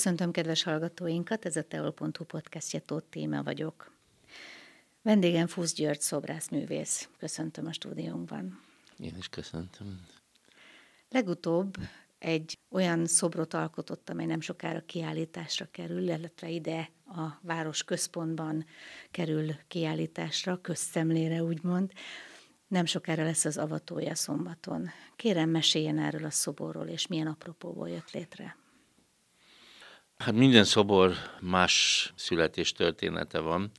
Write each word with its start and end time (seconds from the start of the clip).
Köszöntöm 0.00 0.30
kedves 0.30 0.62
hallgatóinkat, 0.62 1.44
ez 1.44 1.56
a 1.56 1.62
teol.hu 1.62 2.24
podcastje 2.24 2.80
Tóth 2.80 3.06
Téma 3.10 3.42
vagyok. 3.42 3.92
Vendégem 5.02 5.46
Fusz 5.46 5.74
György 5.74 6.00
szobrászművész. 6.00 7.08
Köszöntöm 7.18 7.66
a 7.66 7.72
stúdiónkban. 7.72 8.60
Én 8.98 9.14
is 9.18 9.28
köszöntöm. 9.28 10.06
Legutóbb 11.08 11.76
egy 12.18 12.58
olyan 12.70 13.06
szobrot 13.06 13.54
alkotott, 13.54 14.10
amely 14.10 14.26
nem 14.26 14.40
sokára 14.40 14.80
kiállításra 14.80 15.68
kerül, 15.70 16.02
illetve 16.02 16.48
ide 16.48 16.90
a 17.06 17.38
város 17.40 17.84
központban 17.84 18.66
kerül 19.10 19.54
kiállításra, 19.68 20.60
közszemlére 20.60 21.42
úgymond. 21.42 21.92
Nem 22.68 22.84
sokára 22.84 23.22
lesz 23.22 23.44
az 23.44 23.56
avatója 23.56 24.14
szombaton. 24.14 24.88
Kérem, 25.16 25.50
meséljen 25.50 25.98
erről 25.98 26.24
a 26.24 26.30
szoborról, 26.30 26.86
és 26.86 27.06
milyen 27.06 27.26
apropóból 27.26 27.88
jött 27.88 28.10
létre. 28.10 28.59
Hát 30.20 30.34
minden 30.34 30.64
szobor 30.64 31.14
más 31.40 32.12
születés 32.16 32.72
története 32.72 33.38
van. 33.38 33.70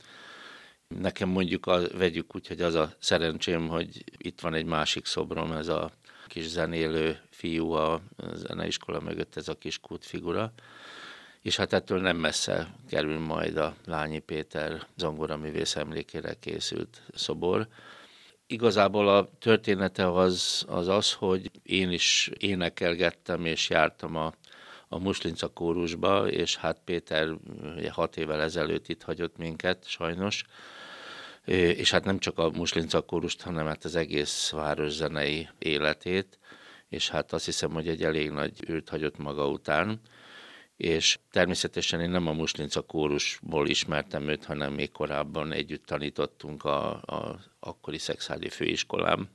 Nekem 0.88 1.30
mondjuk 1.30 1.66
a, 1.66 1.80
vegyük 1.98 2.36
úgy, 2.36 2.48
hogy 2.48 2.62
az 2.62 2.76
a 2.76 2.94
szerencsém, 3.00 3.68
hogy 3.68 4.04
itt 4.18 4.40
van 4.40 4.54
egy 4.54 4.66
másik 4.66 5.06
szobrom, 5.06 5.52
ez 5.52 5.68
a 5.68 5.92
kis 6.28 6.48
zenélő 6.48 7.20
fiú 7.30 7.72
a 7.72 8.02
zeneiskola 8.34 9.00
mögött, 9.00 9.36
ez 9.36 9.48
a 9.48 9.58
kis 9.58 9.80
kútfigura. 9.80 10.54
És 11.42 11.56
hát 11.56 11.74
ettől 11.74 12.02
nem 12.02 12.18
messze 12.18 12.76
kerül 12.90 13.20
majd 13.20 13.58
a 13.58 13.76
Lányi 13.86 14.20
Péter 14.20 14.88
zongoraművész 14.98 15.76
emlékére 15.76 16.34
készült 16.40 17.02
szobor. 17.14 17.68
Igazából 18.48 19.10
a 19.10 19.30
története 19.40 20.12
az, 20.12 20.66
az 20.68 20.88
az, 20.88 21.14
hogy 21.14 21.52
én 21.64 21.92
is 21.92 22.32
énekelgettem 22.38 23.46
és 23.46 23.70
jártam 23.70 24.16
a 24.16 24.34
a 24.94 25.00
Muslinca 25.00 25.48
kórusba, 25.48 26.28
és 26.28 26.56
hát 26.56 26.82
Péter 26.86 27.38
hat 27.90 28.18
évvel 28.18 28.42
ezelőtt 28.42 28.88
itt 28.88 29.04
hagyott 29.04 29.38
minket, 29.38 29.88
sajnos, 29.88 30.44
és 31.46 31.92
hát 31.92 32.06
nem 32.06 32.20
csak 32.20 32.38
a 32.38 32.50
Muslinca 32.50 33.02
kórust, 33.02 33.42
hanem 33.42 33.66
hát 33.66 33.84
az 33.84 33.96
egész 33.96 34.50
város 34.50 34.92
zenei 34.92 35.50
életét, 35.60 36.40
és 36.90 37.10
hát 37.10 37.34
azt 37.34 37.46
hiszem, 37.46 37.72
hogy 37.72 37.88
egy 37.88 38.04
elég 38.04 38.30
nagy 38.30 38.70
űrt 38.70 38.90
hagyott 38.90 39.18
maga 39.18 39.48
után, 39.48 40.00
és 40.78 41.20
természetesen 41.32 42.02
én 42.02 42.10
nem 42.10 42.28
a 42.28 42.34
Muslinca 42.34 42.82
kórusból 42.82 43.68
ismertem 43.68 44.28
őt, 44.28 44.46
hanem 44.46 44.74
még 44.74 44.92
korábban 44.92 45.52
együtt 45.52 45.86
tanítottunk 45.86 46.64
a, 46.64 46.90
a 46.92 47.40
akkori 47.60 47.98
szexádi 47.98 48.50
főiskolám, 48.50 49.30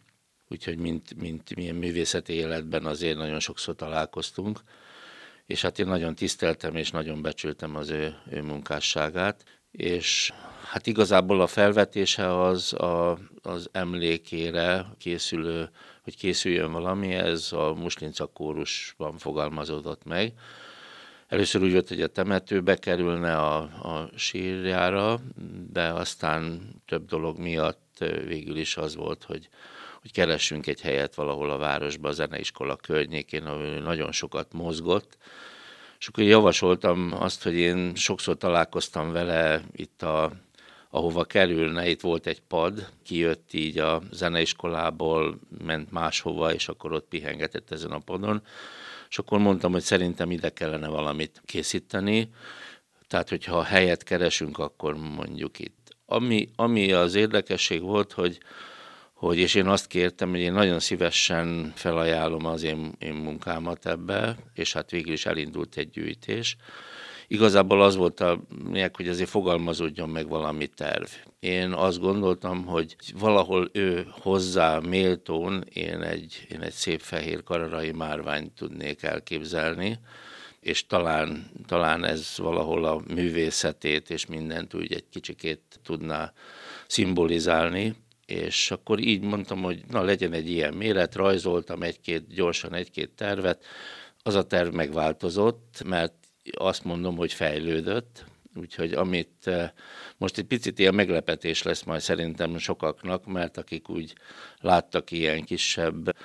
úgyhogy 0.49 0.79
mint, 0.79 1.15
mint 1.15 1.55
milyen 1.55 1.75
művészeti 1.75 2.33
életben 2.33 2.85
azért 2.87 3.17
nagyon 3.17 3.41
sokszor 3.41 3.75
találkoztunk, 3.75 4.61
és 5.47 5.63
hát 5.63 5.79
én 5.79 5.87
nagyon 5.87 6.15
tiszteltem 6.15 6.77
és 6.77 6.91
nagyon 6.91 7.23
becsültem 7.23 7.77
az 7.77 7.91
ő, 7.91 8.15
ő 8.31 8.43
munkásságát, 8.43 9.45
és 9.71 10.33
hát 10.71 10.87
igazából 10.87 11.41
a 11.41 11.47
felvetése 11.47 12.41
az 12.41 12.73
a, 12.73 13.19
az 13.43 13.69
emlékére 13.73 14.87
készülő, 14.99 15.71
hogy 16.03 16.17
készüljön 16.17 16.73
valami, 16.73 17.15
ez 17.15 17.53
a 17.53 17.75
Muslinca 17.75 18.27
kórusban 18.27 19.19
fogalmazódott 19.19 20.05
meg. 20.05 20.33
Először 21.27 21.63
úgy 21.63 21.73
volt, 21.73 21.89
hogy 21.89 22.01
a 22.03 22.07
temetőbe 22.07 22.77
kerülne 22.77 23.37
a, 23.37 23.57
a 23.63 24.11
sírjára, 24.15 25.21
de 25.73 25.89
aztán 25.89 26.61
több 26.87 27.07
dolog 27.07 27.39
miatt 27.39 28.05
végül 28.27 28.57
is 28.57 28.77
az 28.77 28.97
volt, 28.97 29.25
hogy 29.25 29.49
hogy 30.07 30.15
keressünk 30.15 30.67
egy 30.67 30.81
helyet 30.81 31.15
valahol 31.15 31.51
a 31.51 31.57
városban, 31.57 32.11
a 32.11 32.15
zeneiskola 32.15 32.77
környékén, 32.77 33.47
ahol 33.47 33.79
nagyon 33.79 34.13
sokat 34.13 34.53
mozgott, 34.53 35.17
és 35.99 36.07
akkor 36.07 36.25
javasoltam 36.25 37.13
azt, 37.19 37.43
hogy 37.43 37.55
én 37.55 37.95
sokszor 37.95 38.37
találkoztam 38.37 39.13
vele 39.13 39.63
itt 39.73 40.03
a, 40.03 40.33
ahova 40.91 41.25
kerülne, 41.25 41.89
itt 41.89 42.01
volt 42.01 42.27
egy 42.27 42.41
pad, 42.41 42.89
kijött 43.05 43.53
így 43.53 43.79
a 43.79 44.03
zeneiskolából, 44.13 45.39
ment 45.65 45.91
máshova, 45.91 46.53
és 46.53 46.69
akkor 46.69 46.93
ott 46.93 47.09
pihengetett 47.09 47.71
ezen 47.71 47.91
a 47.91 47.99
padon, 47.99 48.43
és 49.09 49.19
akkor 49.19 49.39
mondtam, 49.39 49.73
hogy 49.73 49.83
szerintem 49.83 50.31
ide 50.31 50.51
kellene 50.51 50.89
valamit 50.89 51.43
készíteni, 51.45 52.31
tehát 53.07 53.29
hogyha 53.29 53.63
helyet 53.63 54.03
keresünk, 54.03 54.59
akkor 54.59 54.97
mondjuk 54.97 55.59
itt. 55.59 55.97
Ami, 56.05 56.49
ami 56.57 56.93
az 56.93 57.15
érdekesség 57.15 57.83
volt, 57.83 58.13
hogy 58.13 58.39
hogy 59.17 59.39
és 59.39 59.55
én 59.55 59.67
azt 59.67 59.87
kértem, 59.87 60.31
hogy 60.31 60.41
én 60.41 60.53
nagyon 60.53 60.81
szívesen 60.81 61.73
felajánlom 61.75 62.47
az 62.47 62.63
én, 62.63 62.93
én 62.99 63.15
munkámat 63.15 63.87
ebbe, 63.87 64.37
és 64.55 64.73
hát 64.73 64.91
végül 64.91 65.13
is 65.13 65.27
elindult 65.27 65.77
egy 65.77 65.91
gyűjtés. 65.91 66.57
Igazából 67.29 67.83
az 67.83 67.97
volt 67.97 68.21
a 68.21 68.41
lényeg, 68.65 68.97
hogy 68.97 69.09
azért 69.09 69.29
fogalmazódjon 69.29 70.09
meg 70.09 70.29
valami 70.29 70.67
terv. 70.67 71.07
Én 71.41 71.73
azt 71.73 72.01
gondoltam, 72.01 72.65
hogy 72.67 72.97
valahol 73.19 73.71
ő 73.73 74.07
hozzá 74.11 74.79
méltón 74.79 75.65
én 75.73 76.01
egy, 76.01 76.47
én 76.51 76.61
egy 76.61 76.73
szép 76.73 77.01
fehér 77.01 77.43
kararai 77.43 77.93
márványt 77.93 78.53
tudnék 78.53 79.03
elképzelni, 79.03 79.99
és 80.61 80.87
talán, 80.87 81.51
talán 81.67 82.05
ez 82.05 82.35
valahol 82.37 82.85
a 82.85 83.03
művészetét 83.15 84.11
és 84.11 84.27
mindent 84.27 84.75
úgy 84.75 84.93
egy 84.93 85.09
kicsikét 85.11 85.61
tudná 85.83 86.33
szimbolizálni 86.87 87.95
és 88.27 88.71
akkor 88.71 88.99
így 88.99 89.21
mondtam, 89.21 89.63
hogy 89.63 89.83
na 89.89 90.03
legyen 90.03 90.33
egy 90.33 90.51
ilyen 90.51 90.75
méret, 90.75 91.15
rajzoltam 91.15 91.83
egy-két, 91.83 92.35
gyorsan 92.35 92.75
egy-két 92.75 93.11
tervet, 93.11 93.65
az 94.23 94.35
a 94.35 94.47
terv 94.47 94.75
megváltozott, 94.75 95.83
mert 95.85 96.15
azt 96.57 96.85
mondom, 96.85 97.17
hogy 97.17 97.33
fejlődött, 97.33 98.25
úgyhogy 98.55 98.93
amit 98.93 99.47
eh, 99.47 99.71
most 100.17 100.39
egy 100.39 100.45
picit 100.45 100.79
ilyen 100.79 100.95
meglepetés 100.95 101.63
lesz 101.63 101.83
majd 101.83 102.01
szerintem 102.01 102.59
sokaknak, 102.59 103.27
mert 103.27 103.57
akik 103.57 103.89
úgy 103.89 104.15
láttak 104.61 105.11
ilyen 105.11 105.45
kisebb, 105.45 106.17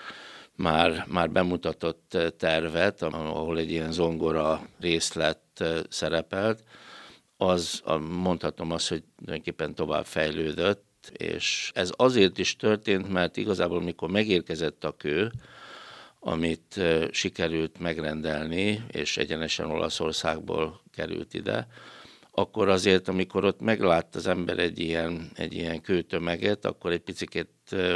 már, 0.55 1.05
már 1.07 1.31
bemutatott 1.31 2.13
eh, 2.13 2.29
tervet, 2.29 3.01
ahol 3.01 3.57
egy 3.57 3.71
ilyen 3.71 3.91
zongora 3.91 4.67
részlet 4.79 5.41
eh, 5.57 5.79
szerepelt, 5.89 6.63
az 7.37 7.81
mondhatom 8.09 8.71
azt, 8.71 8.89
hogy 8.89 9.03
tulajdonképpen 9.15 9.75
tovább 9.75 10.05
fejlődött, 10.05 10.90
és 11.09 11.71
ez 11.73 11.91
azért 11.95 12.37
is 12.37 12.55
történt, 12.55 13.09
mert 13.11 13.37
igazából 13.37 13.81
mikor 13.81 14.09
megérkezett 14.09 14.83
a 14.83 14.95
kő, 14.97 15.31
amit 16.19 16.81
sikerült 17.11 17.79
megrendelni, 17.79 18.83
és 18.91 19.17
egyenesen 19.17 19.71
Olaszországból 19.71 20.81
került 20.91 21.33
ide, 21.33 21.67
akkor 22.31 22.69
azért, 22.69 23.07
amikor 23.07 23.45
ott 23.45 23.61
meglát 23.61 24.15
az 24.15 24.27
ember 24.27 24.59
egy 24.59 24.79
ilyen, 24.79 25.31
egy 25.35 25.53
ilyen 25.53 25.81
kőtömeget, 25.81 26.65
akkor 26.65 26.91
egy 26.91 26.99
picit 26.99 27.47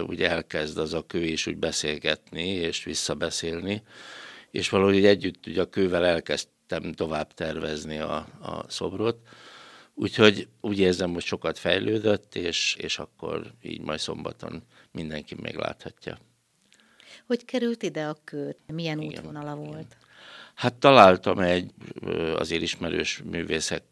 úgy 0.07 0.21
elkezd 0.21 0.77
az 0.77 0.93
a 0.93 1.05
kő 1.05 1.23
is 1.23 1.47
úgy 1.47 1.57
beszélgetni, 1.57 2.47
és 2.47 2.83
visszabeszélni, 2.83 3.83
és 4.51 4.69
valahogy 4.69 5.05
együtt 5.05 5.47
ugye 5.47 5.61
a 5.61 5.69
kővel 5.69 6.05
elkezdtem 6.05 6.91
tovább 6.91 7.33
tervezni 7.33 7.99
a, 7.99 8.15
a 8.41 8.63
szobrot, 8.67 9.17
Úgyhogy 9.95 10.47
úgy 10.61 10.79
érzem, 10.79 11.13
hogy 11.13 11.23
sokat 11.23 11.57
fejlődött, 11.57 12.35
és, 12.35 12.75
és 12.79 12.99
akkor 12.99 13.53
így 13.61 13.81
majd 13.81 13.99
szombaton 13.99 14.63
mindenki 14.91 15.35
megláthatja. 15.41 16.17
Hogy 17.27 17.45
került 17.45 17.83
ide 17.83 18.05
a 18.05 18.17
kő? 18.23 18.57
Milyen 18.67 19.01
igen, 19.01 19.17
útvonala 19.17 19.55
volt? 19.55 19.69
Igen. 19.69 20.03
Hát 20.55 20.73
találtam 20.73 21.39
egy, 21.39 21.71
azért 22.35 22.61
ismerős 22.61 23.21
művészek 23.23 23.83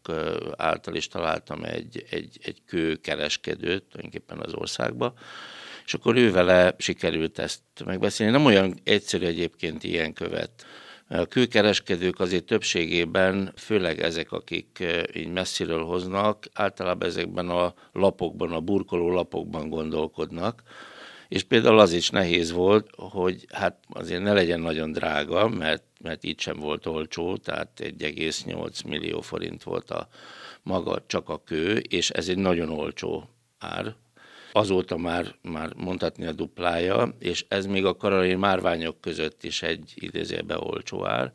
által 0.56 0.94
is 0.94 1.08
találtam 1.08 1.64
egy, 1.64 2.04
egy, 2.10 2.38
egy 2.42 2.62
kőkereskedőt 2.66 3.84
tulajdonképpen 3.84 4.38
az 4.40 4.54
országba, 4.54 5.14
és 5.84 5.94
akkor 5.94 6.16
ő 6.16 6.30
vele 6.30 6.74
sikerült 6.78 7.38
ezt 7.38 7.62
megbeszélni. 7.84 8.32
Nem 8.32 8.44
olyan 8.44 8.80
egyszerű 8.84 9.26
egyébként 9.26 9.84
ilyen 9.84 10.12
követ 10.12 10.66
a 11.08 11.26
kőkereskedők 11.26 12.20
azért 12.20 12.44
többségében, 12.44 13.52
főleg 13.56 14.00
ezek, 14.00 14.32
akik 14.32 14.84
így 15.14 15.32
messziről 15.32 15.84
hoznak, 15.84 16.46
általában 16.52 17.08
ezekben 17.08 17.48
a 17.48 17.74
lapokban, 17.92 18.52
a 18.52 18.60
burkoló 18.60 19.10
lapokban 19.10 19.68
gondolkodnak, 19.68 20.62
és 21.28 21.42
például 21.42 21.78
az 21.78 21.92
is 21.92 22.10
nehéz 22.10 22.52
volt, 22.52 22.90
hogy 22.96 23.46
hát 23.52 23.78
azért 23.88 24.22
ne 24.22 24.32
legyen 24.32 24.60
nagyon 24.60 24.92
drága, 24.92 25.48
mert, 25.48 25.84
mert 26.00 26.24
így 26.24 26.40
sem 26.40 26.58
volt 26.58 26.86
olcsó, 26.86 27.36
tehát 27.36 27.68
1,8 27.76 28.86
millió 28.86 29.20
forint 29.20 29.62
volt 29.62 29.90
a 29.90 30.08
maga 30.62 31.02
csak 31.06 31.28
a 31.28 31.42
kő, 31.44 31.76
és 31.76 32.10
ez 32.10 32.28
egy 32.28 32.38
nagyon 32.38 32.68
olcsó 32.68 33.28
ár, 33.58 33.94
azóta 34.56 34.96
már, 34.96 35.34
már 35.42 35.72
mondhatni 35.76 36.26
a 36.26 36.32
duplája, 36.32 37.16
és 37.18 37.44
ez 37.48 37.66
még 37.66 37.84
a 37.84 37.96
karolai 37.96 38.34
márványok 38.34 39.00
között 39.00 39.44
is 39.44 39.62
egy 39.62 39.92
idézőbe 39.94 40.58
olcsó 40.58 41.06
ár. 41.06 41.32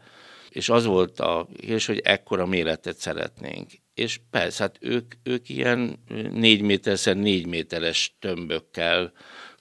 És 0.50 0.70
az 0.70 0.86
volt 0.86 1.20
a 1.20 1.48
és 1.62 1.86
hogy 1.86 2.00
ekkora 2.04 2.46
méretet 2.46 2.98
szeretnénk. 2.98 3.70
És 3.94 4.20
persze, 4.30 4.64
hát 4.64 4.78
ők, 4.82 5.14
ők 5.24 5.50
ilyen 5.50 6.04
négy 6.32 6.62
méterszer 6.62 7.16
négy 7.16 7.48
méteres 7.48 8.16
tömbökkel, 8.20 9.12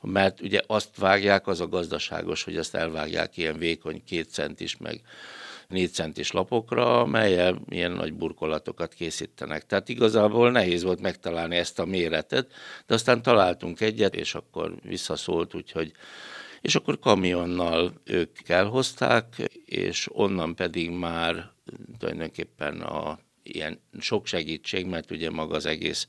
mert 0.02 0.40
ugye 0.40 0.60
azt 0.66 0.96
vágják, 0.96 1.46
az 1.46 1.60
a 1.60 1.68
gazdaságos, 1.68 2.42
hogy 2.42 2.56
azt 2.56 2.74
elvágják 2.74 3.36
ilyen 3.36 3.58
vékony 3.58 4.02
két 4.04 4.30
centis, 4.30 4.76
meg 4.76 5.00
négy 5.68 5.92
centis 5.92 6.30
lapokra, 6.30 7.06
melyel 7.06 7.60
ilyen 7.68 7.92
nagy 7.92 8.14
burkolatokat 8.14 8.94
készítenek. 8.94 9.66
Tehát 9.66 9.88
igazából 9.88 10.50
nehéz 10.50 10.82
volt 10.82 11.00
megtalálni 11.00 11.56
ezt 11.56 11.78
a 11.78 11.84
méretet, 11.84 12.52
de 12.86 12.94
aztán 12.94 13.22
találtunk 13.22 13.80
egyet, 13.80 14.14
és 14.14 14.34
akkor 14.34 14.74
visszaszólt, 14.82 15.54
úgyhogy 15.54 15.92
és 16.60 16.74
akkor 16.74 16.98
kamionnal 16.98 17.92
ők 18.04 18.48
elhozták, 18.48 19.36
és 19.64 20.08
onnan 20.12 20.54
pedig 20.54 20.90
már 20.90 21.50
tulajdonképpen 21.98 22.80
a 22.80 23.18
ilyen 23.42 23.80
sok 23.98 24.26
segítség, 24.26 24.86
mert 24.86 25.10
ugye 25.10 25.30
maga 25.30 25.54
az 25.56 25.66
egész 25.66 26.08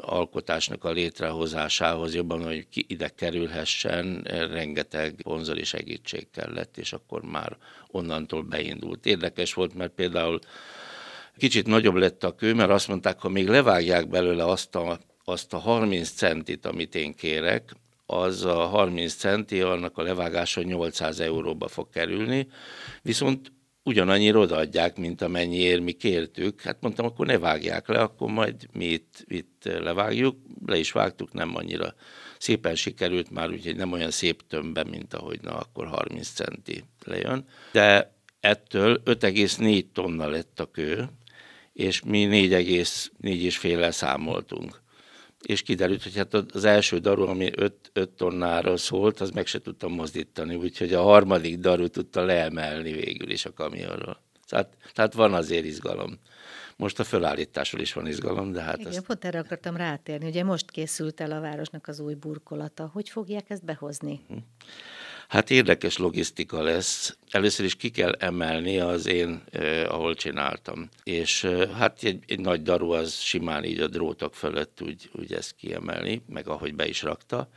alkotásnak 0.00 0.84
a 0.84 0.90
létrehozásához 0.90 2.14
jobban, 2.14 2.44
hogy 2.44 2.68
ki 2.68 2.84
ide 2.88 3.08
kerülhessen, 3.08 4.22
rengeteg 4.50 5.14
vonzori 5.22 5.64
segítség 5.64 6.30
kellett, 6.30 6.78
és 6.78 6.92
akkor 6.92 7.22
már 7.22 7.56
onnantól 7.88 8.42
beindult. 8.42 9.06
Érdekes 9.06 9.54
volt, 9.54 9.74
mert 9.74 9.92
például 9.92 10.38
kicsit 11.36 11.66
nagyobb 11.66 11.94
lett 11.94 12.24
a 12.24 12.34
kő, 12.34 12.54
mert 12.54 12.70
azt 12.70 12.88
mondták, 12.88 13.20
ha 13.20 13.28
még 13.28 13.48
levágják 13.48 14.08
belőle 14.08 14.44
azt 14.44 14.74
a, 14.74 14.98
azt 15.24 15.52
a 15.52 15.58
30 15.58 16.10
centit, 16.10 16.66
amit 16.66 16.94
én 16.94 17.14
kérek, 17.14 17.74
az 18.06 18.44
a 18.44 18.66
30 18.66 19.14
centi, 19.14 19.60
annak 19.60 19.98
a 19.98 20.02
levágása 20.02 20.62
800 20.62 21.20
euróba 21.20 21.68
fog 21.68 21.88
kerülni, 21.90 22.48
viszont 23.02 23.52
ugyanannyira 23.82 24.38
odaadják, 24.38 24.96
mint 24.96 25.22
amennyiért 25.22 25.82
mi 25.82 25.92
kértük. 25.92 26.60
Hát 26.60 26.80
mondtam, 26.80 27.06
akkor 27.06 27.26
ne 27.26 27.38
vágják 27.38 27.88
le, 27.88 27.98
akkor 27.98 28.30
majd 28.30 28.54
mi 28.72 28.84
itt, 28.84 29.24
itt 29.28 29.62
levágjuk. 29.64 30.36
Le 30.66 30.78
is 30.78 30.92
vágtuk, 30.92 31.32
nem 31.32 31.56
annyira 31.56 31.94
szépen 32.38 32.74
sikerült 32.74 33.30
már, 33.30 33.50
úgyhogy 33.50 33.76
nem 33.76 33.92
olyan 33.92 34.10
szép 34.10 34.46
tömbben, 34.48 34.86
mint 34.86 35.14
ahogy 35.14 35.40
na, 35.42 35.56
akkor 35.56 35.86
30 35.86 36.28
centi 36.28 36.84
lejön. 37.04 37.46
De 37.72 38.14
ettől 38.40 39.02
5,4 39.04 39.84
tonna 39.92 40.28
lett 40.28 40.60
a 40.60 40.70
kő, 40.70 41.08
és 41.72 42.02
mi 42.02 42.28
4,4 42.30 43.90
számoltunk 43.90 44.82
és 45.46 45.62
kiderült, 45.62 46.02
hogy 46.02 46.16
hát 46.16 46.34
az 46.34 46.64
első 46.64 46.98
daru, 46.98 47.26
ami 47.26 47.50
5 47.54 47.92
tonnára 48.16 48.76
szólt, 48.76 49.20
az 49.20 49.30
meg 49.30 49.46
se 49.46 49.58
tudtam 49.58 49.92
mozdítani, 49.92 50.54
úgyhogy 50.54 50.94
a 50.94 51.02
harmadik 51.02 51.58
daru 51.58 51.88
tudta 51.88 52.24
leemelni 52.24 52.92
végül 52.92 53.30
is 53.30 53.44
a 53.44 53.52
kamionról. 53.52 54.22
Tehát, 54.46 54.76
tehát 54.92 55.14
van 55.14 55.34
azért 55.34 55.64
izgalom. 55.64 56.18
Most 56.76 56.98
a 56.98 57.04
fölállításról 57.04 57.80
is 57.80 57.92
van 57.92 58.06
izgalom, 58.06 58.52
de 58.52 58.60
hát 58.62 58.78
Igen, 58.78 58.92
ezt... 58.92 59.06
pont 59.06 59.24
erre 59.24 59.38
akartam 59.38 59.76
rátérni. 59.76 60.26
Ugye 60.26 60.44
most 60.44 60.70
készült 60.70 61.20
el 61.20 61.32
a 61.32 61.40
városnak 61.40 61.88
az 61.88 62.00
új 62.00 62.14
burkolata. 62.14 62.90
Hogy 62.92 63.08
fogják 63.08 63.50
ezt 63.50 63.64
behozni? 63.64 64.20
Hm. 64.28 64.36
Hát 65.30 65.50
érdekes 65.50 65.96
logisztika 65.96 66.62
lesz. 66.62 67.16
Először 67.30 67.64
is 67.64 67.74
ki 67.74 67.90
kell 67.90 68.12
emelni 68.18 68.78
az 68.78 69.06
én, 69.06 69.42
eh, 69.50 69.94
ahol 69.94 70.14
csináltam. 70.14 70.88
És 71.04 71.44
eh, 71.44 71.70
hát 71.70 72.02
egy, 72.02 72.24
egy 72.26 72.40
nagy 72.40 72.62
daru 72.62 72.90
az 72.90 73.14
simán 73.14 73.64
így 73.64 73.80
a 73.80 73.88
drótok 73.88 74.34
fölött 74.34 74.82
úgy, 74.82 75.10
úgy 75.12 75.32
ezt 75.32 75.54
kiemelni, 75.56 76.22
meg 76.28 76.48
ahogy 76.48 76.74
be 76.74 76.88
is 76.88 77.02
rakta. 77.02 77.48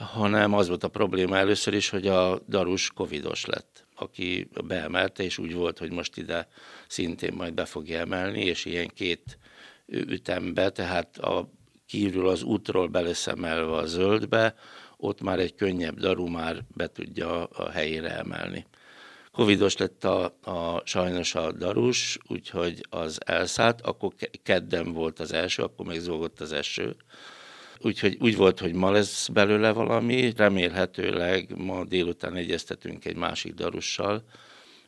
Hanem 0.00 0.54
az 0.54 0.68
volt 0.68 0.84
a 0.84 0.88
probléma 0.88 1.36
először 1.36 1.74
is, 1.74 1.88
hogy 1.88 2.06
a 2.06 2.40
darus 2.48 2.90
covidos 2.90 3.44
lett 3.44 3.84
aki 3.94 4.48
beemelte, 4.64 5.22
és 5.22 5.38
úgy 5.38 5.54
volt, 5.54 5.78
hogy 5.78 5.90
most 5.90 6.16
ide 6.16 6.48
szintén 6.86 7.32
majd 7.32 7.54
be 7.54 7.64
fogja 7.64 7.98
emelni, 7.98 8.44
és 8.44 8.64
ilyen 8.64 8.88
két 8.94 9.38
ütembe, 9.86 10.70
tehát 10.70 11.18
a 11.18 11.50
kívül 11.86 12.28
az 12.28 12.42
útról 12.42 12.86
beleszemelve 12.86 13.76
a 13.76 13.86
zöldbe, 13.86 14.54
ott 14.96 15.20
már 15.20 15.38
egy 15.38 15.54
könnyebb 15.54 15.98
daru 15.98 16.26
már 16.26 16.62
be 16.74 16.86
tudja 16.86 17.44
a 17.44 17.70
helyére 17.70 18.16
emelni. 18.16 18.66
Covidos 19.32 19.76
lett 19.76 20.04
a, 20.04 20.24
a, 20.42 20.82
sajnos 20.84 21.34
a 21.34 21.52
darus, 21.52 22.18
úgyhogy 22.28 22.80
az 22.90 23.18
elszállt, 23.26 23.80
akkor 23.80 24.12
kedden 24.42 24.92
volt 24.92 25.20
az 25.20 25.32
első, 25.32 25.62
akkor 25.62 25.86
még 25.86 26.00
zúgott 26.00 26.40
az 26.40 26.52
eső. 26.52 26.96
Úgyhogy 27.80 28.16
úgy 28.20 28.36
volt, 28.36 28.60
hogy 28.60 28.72
ma 28.72 28.90
lesz 28.90 29.28
belőle 29.28 29.72
valami, 29.72 30.32
remélhetőleg 30.36 31.56
ma 31.56 31.84
délután 31.84 32.34
egyeztetünk 32.34 33.04
egy 33.04 33.16
másik 33.16 33.54
darussal, 33.54 34.24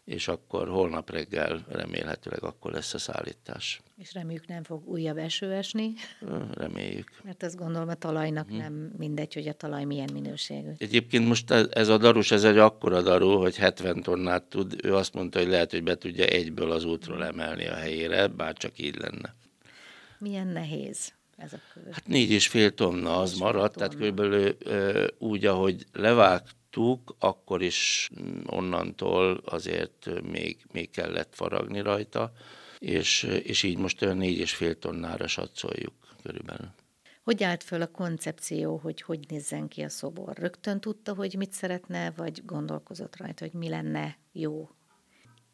és 0.08 0.28
akkor 0.28 0.69
holnap 0.69 1.10
reggel 1.10 1.64
remélhetőleg 1.69 2.43
akkor 2.43 2.72
lesz 2.72 2.94
a 2.94 2.99
szállítás. 2.99 3.81
És 3.96 4.12
reméljük 4.12 4.46
nem 4.46 4.62
fog 4.62 4.88
újabb 4.88 5.16
eső 5.16 5.52
esni. 5.52 5.93
Reméljük. 6.55 7.10
Mert 7.25 7.43
ezt 7.43 7.56
gondolom 7.56 7.88
a 7.88 7.94
talajnak 7.94 8.49
hmm. 8.49 8.56
nem 8.56 8.93
mindegy, 8.99 9.34
hogy 9.34 9.49
a 9.49 9.52
talaj 9.52 9.84
milyen 9.84 10.08
minőségű. 10.12 10.70
Egyébként 10.78 11.26
most 11.26 11.50
ez 11.50 11.88
a 11.88 11.99
darus, 11.99 12.31
ez 12.31 12.44
egy 12.44 12.58
akkora 12.58 13.02
daru, 13.02 13.38
hogy 13.38 13.56
70 13.56 14.02
tonnát 14.02 14.43
tud. 14.43 14.84
Ő 14.84 14.94
azt 14.94 15.14
mondta, 15.14 15.38
hogy 15.38 15.49
lehet, 15.49 15.70
hogy 15.70 15.82
be 15.82 15.96
tudja 15.96 16.25
egyből 16.25 16.70
az 16.70 16.84
útról 16.84 17.25
emelni 17.25 17.66
a 17.66 17.75
helyére, 17.75 18.26
bár 18.26 18.56
csak 18.56 18.78
így 18.78 18.96
lenne. 18.96 19.34
Milyen 20.19 20.46
nehéz 20.46 21.12
ez 21.37 21.52
a 21.52 21.58
kő? 21.72 21.88
Hát 21.93 22.06
négy 22.06 22.31
és 22.31 22.49
fél 22.49 22.75
tonna 22.75 23.19
az 23.19 23.38
maradt, 23.38 23.75
tonna. 23.75 23.88
tehát 23.88 23.94
körülbelül 23.94 24.56
úgy, 25.19 25.44
ahogy 25.44 25.87
levágt 25.93 26.56
láttuk, 26.69 27.17
akkor 27.19 27.62
is 27.62 28.11
mm, 28.20 28.41
onnantól 28.47 29.41
azért 29.44 30.23
még, 30.23 30.67
még 30.73 30.91
kellett 30.91 31.35
faragni 31.35 31.81
rajta, 31.81 32.32
és, 32.79 33.23
és 33.23 33.62
így 33.62 33.79
most 33.79 34.03
olyan 34.03 34.17
négy 34.17 34.38
és 34.38 34.55
fél 34.55 34.79
tonnára 34.79 35.26
satszoljuk 35.26 35.94
körülbelül. 36.23 36.70
Hogy 37.25 37.43
állt 37.43 37.62
föl 37.62 37.82
a 37.82 37.91
koncepció, 37.91 38.76
hogy 38.76 39.03
hogy 39.03 39.20
nézzen 39.29 39.69
ki 39.69 39.82
a 39.82 39.88
szobor? 39.88 40.37
Rögtön 40.37 40.81
tudta, 40.81 41.15
hogy 41.15 41.35
mit 41.38 41.53
szeretne, 41.53 42.11
vagy 42.11 42.44
gondolkozott 42.44 43.17
rajta, 43.17 43.44
hogy 43.44 43.55
mi 43.55 43.69
lenne 43.69 44.19
jó 44.32 44.69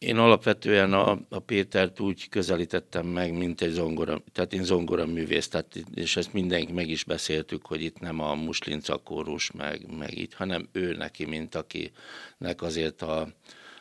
én 0.05 0.17
alapvetően 0.19 0.93
a, 0.93 1.19
a 1.29 1.39
Pétert 1.39 2.01
úgy 2.01 2.29
közelítettem 2.29 3.07
meg, 3.07 3.33
mint 3.33 3.61
egy 3.61 3.71
zongora, 3.71 4.23
tehát 4.33 4.53
én 4.53 4.65
zongora 4.65 5.07
művész, 5.07 5.49
tehát, 5.49 5.85
és 5.95 6.17
ezt 6.17 6.33
mindenki 6.33 6.73
meg 6.73 6.89
is 6.89 7.05
beszéltük, 7.05 7.67
hogy 7.67 7.83
itt 7.83 8.01
nem 8.01 8.21
a 8.21 8.35
muslinca 8.35 8.97
kórus, 8.97 9.51
meg, 9.51 9.97
meg 9.97 10.19
így, 10.19 10.35
hanem 10.35 10.69
ő 10.73 10.95
neki, 10.97 11.25
mint 11.25 11.55
akinek 11.55 12.63
azért 12.63 13.03
a, 13.03 13.29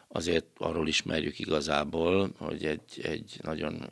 azért 0.07 0.45
arról 0.57 0.87
ismerjük 0.87 1.39
igazából, 1.39 2.31
hogy 2.37 2.65
egy, 2.65 3.01
egy 3.03 3.39
nagyon 3.41 3.87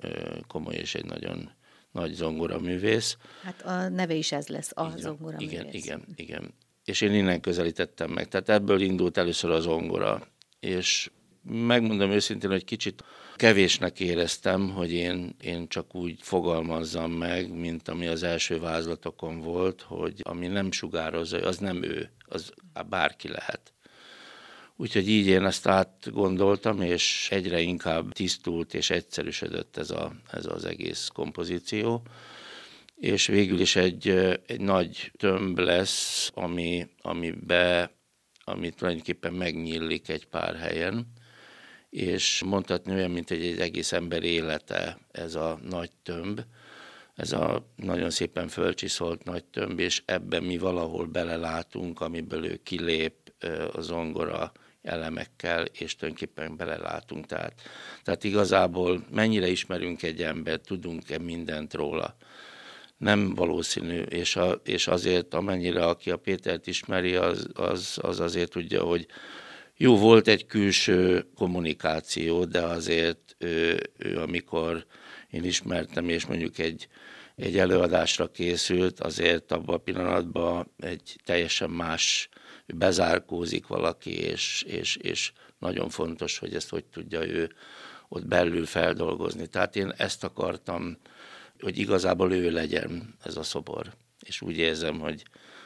komoly 0.47 0.75
és 0.75 0.95
egy 0.95 1.05
nagyon 1.05 1.51
nagy 1.91 2.13
zongora 2.13 2.59
művész. 2.59 3.17
Hát 3.43 3.61
a 3.61 3.89
neve 3.89 4.13
is 4.13 4.31
ez 4.31 4.47
lesz, 4.47 4.71
a 4.75 4.89
zongora 4.97 5.37
Igen, 5.39 5.67
igen, 5.71 6.03
igen. 6.15 6.53
És 6.85 7.01
én 7.01 7.13
innen 7.13 7.41
közelítettem 7.41 8.09
meg. 8.09 8.27
Tehát 8.27 8.49
ebből 8.49 8.81
indult 8.81 9.17
először 9.17 9.51
a 9.51 9.59
zongora. 9.59 10.27
És 10.59 11.09
megmondom 11.43 12.11
őszintén, 12.11 12.49
hogy 12.49 12.65
kicsit 12.65 13.03
kevésnek 13.35 13.99
éreztem, 13.99 14.69
hogy 14.69 14.91
én, 14.91 15.35
én 15.41 15.67
csak 15.67 15.95
úgy 15.95 16.19
fogalmazzam 16.21 17.11
meg, 17.11 17.53
mint 17.53 17.87
ami 17.87 18.07
az 18.07 18.23
első 18.23 18.59
vázlatokon 18.59 19.39
volt, 19.39 19.81
hogy 19.81 20.19
ami 20.23 20.47
nem 20.47 20.71
sugározza, 20.71 21.37
az 21.37 21.57
nem 21.57 21.83
ő, 21.83 22.11
az 22.25 22.53
bárki 22.89 23.27
lehet. 23.27 23.73
Úgyhogy 24.75 25.09
így 25.09 25.27
én 25.27 25.45
ezt 25.45 25.67
átgondoltam, 25.67 26.81
és 26.81 27.27
egyre 27.31 27.59
inkább 27.59 28.11
tisztult 28.11 28.73
és 28.73 28.89
egyszerűsödött 28.89 29.77
ez, 29.77 29.89
a, 29.89 30.13
ez 30.31 30.45
az 30.45 30.65
egész 30.65 31.09
kompozíció. 31.13 32.01
És 32.95 33.27
végül 33.27 33.59
is 33.59 33.75
egy, 33.75 34.07
egy 34.45 34.61
nagy 34.61 35.11
tömb 35.17 35.59
lesz, 35.59 36.31
ami, 36.33 36.87
amibe, 37.01 37.91
ami 38.43 38.69
tulajdonképpen 38.69 39.33
megnyílik 39.33 40.09
egy 40.09 40.27
pár 40.27 40.55
helyen, 40.55 41.07
és 41.91 42.43
mondhatni 42.45 42.93
olyan, 42.93 43.11
mint 43.11 43.31
egy, 43.31 43.43
egy 43.43 43.59
egész 43.59 43.91
ember 43.91 44.23
élete 44.23 44.97
ez 45.11 45.35
a 45.35 45.59
nagy 45.69 45.91
tömb, 46.03 46.41
ez 47.15 47.31
a 47.31 47.65
nagyon 47.75 48.09
szépen 48.09 48.47
fölcsiszolt 48.47 49.23
nagy 49.23 49.43
tömb, 49.43 49.79
és 49.79 50.01
ebben 50.05 50.43
mi 50.43 50.57
valahol 50.57 51.05
belelátunk, 51.05 52.01
amiből 52.01 52.45
ő 52.45 52.59
kilép 52.63 53.13
a 53.73 53.81
zongora 53.81 54.51
elemekkel, 54.81 55.65
és 55.65 55.95
tulajdonképpen 55.95 56.55
belelátunk. 56.55 57.25
Tehát, 57.25 57.61
tehát 58.03 58.23
igazából 58.23 59.05
mennyire 59.11 59.47
ismerünk 59.47 60.03
egy 60.03 60.23
embert, 60.23 60.65
tudunk-e 60.65 61.17
mindent 61.17 61.73
róla. 61.73 62.15
Nem 62.97 63.35
valószínű, 63.35 64.01
és, 64.01 64.35
a, 64.35 64.61
és 64.63 64.87
azért 64.87 65.33
amennyire, 65.33 65.85
aki 65.85 66.11
a 66.11 66.17
Pétert 66.17 66.67
ismeri, 66.67 67.15
az, 67.15 67.47
az, 67.53 67.99
az 68.01 68.19
azért 68.19 68.51
tudja, 68.51 68.83
hogy 68.83 69.07
jó, 69.81 69.97
volt 69.97 70.27
egy 70.27 70.45
külső 70.45 71.27
kommunikáció, 71.35 72.45
de 72.45 72.61
azért 72.61 73.35
ő, 73.37 73.79
ő 73.97 74.17
amikor 74.17 74.85
én 75.29 75.43
ismertem, 75.43 76.09
és 76.09 76.25
mondjuk 76.25 76.57
egy, 76.57 76.87
egy 77.35 77.57
előadásra 77.57 78.31
készült, 78.31 78.99
azért 78.99 79.51
abban 79.51 79.75
a 79.75 79.77
pillanatban 79.77 80.71
egy 80.77 81.15
teljesen 81.25 81.69
más, 81.69 82.29
bezárkózik 82.65 83.67
valaki, 83.67 84.19
és, 84.19 84.63
és, 84.67 84.95
és 84.95 85.31
nagyon 85.59 85.89
fontos, 85.89 86.37
hogy 86.37 86.55
ezt 86.55 86.69
hogy 86.69 86.85
tudja 86.85 87.25
ő 87.25 87.51
ott 88.09 88.25
belül 88.25 88.65
feldolgozni. 88.65 89.47
Tehát 89.47 89.75
én 89.75 89.93
ezt 89.97 90.23
akartam, 90.23 90.97
hogy 91.59 91.77
igazából 91.77 92.33
ő 92.33 92.51
legyen 92.51 93.15
ez 93.23 93.35
a 93.35 93.43
szobor. 93.43 93.93
És 94.19 94.41
úgy 94.41 94.57
érzem, 94.57 94.99
hogy, 94.99 95.23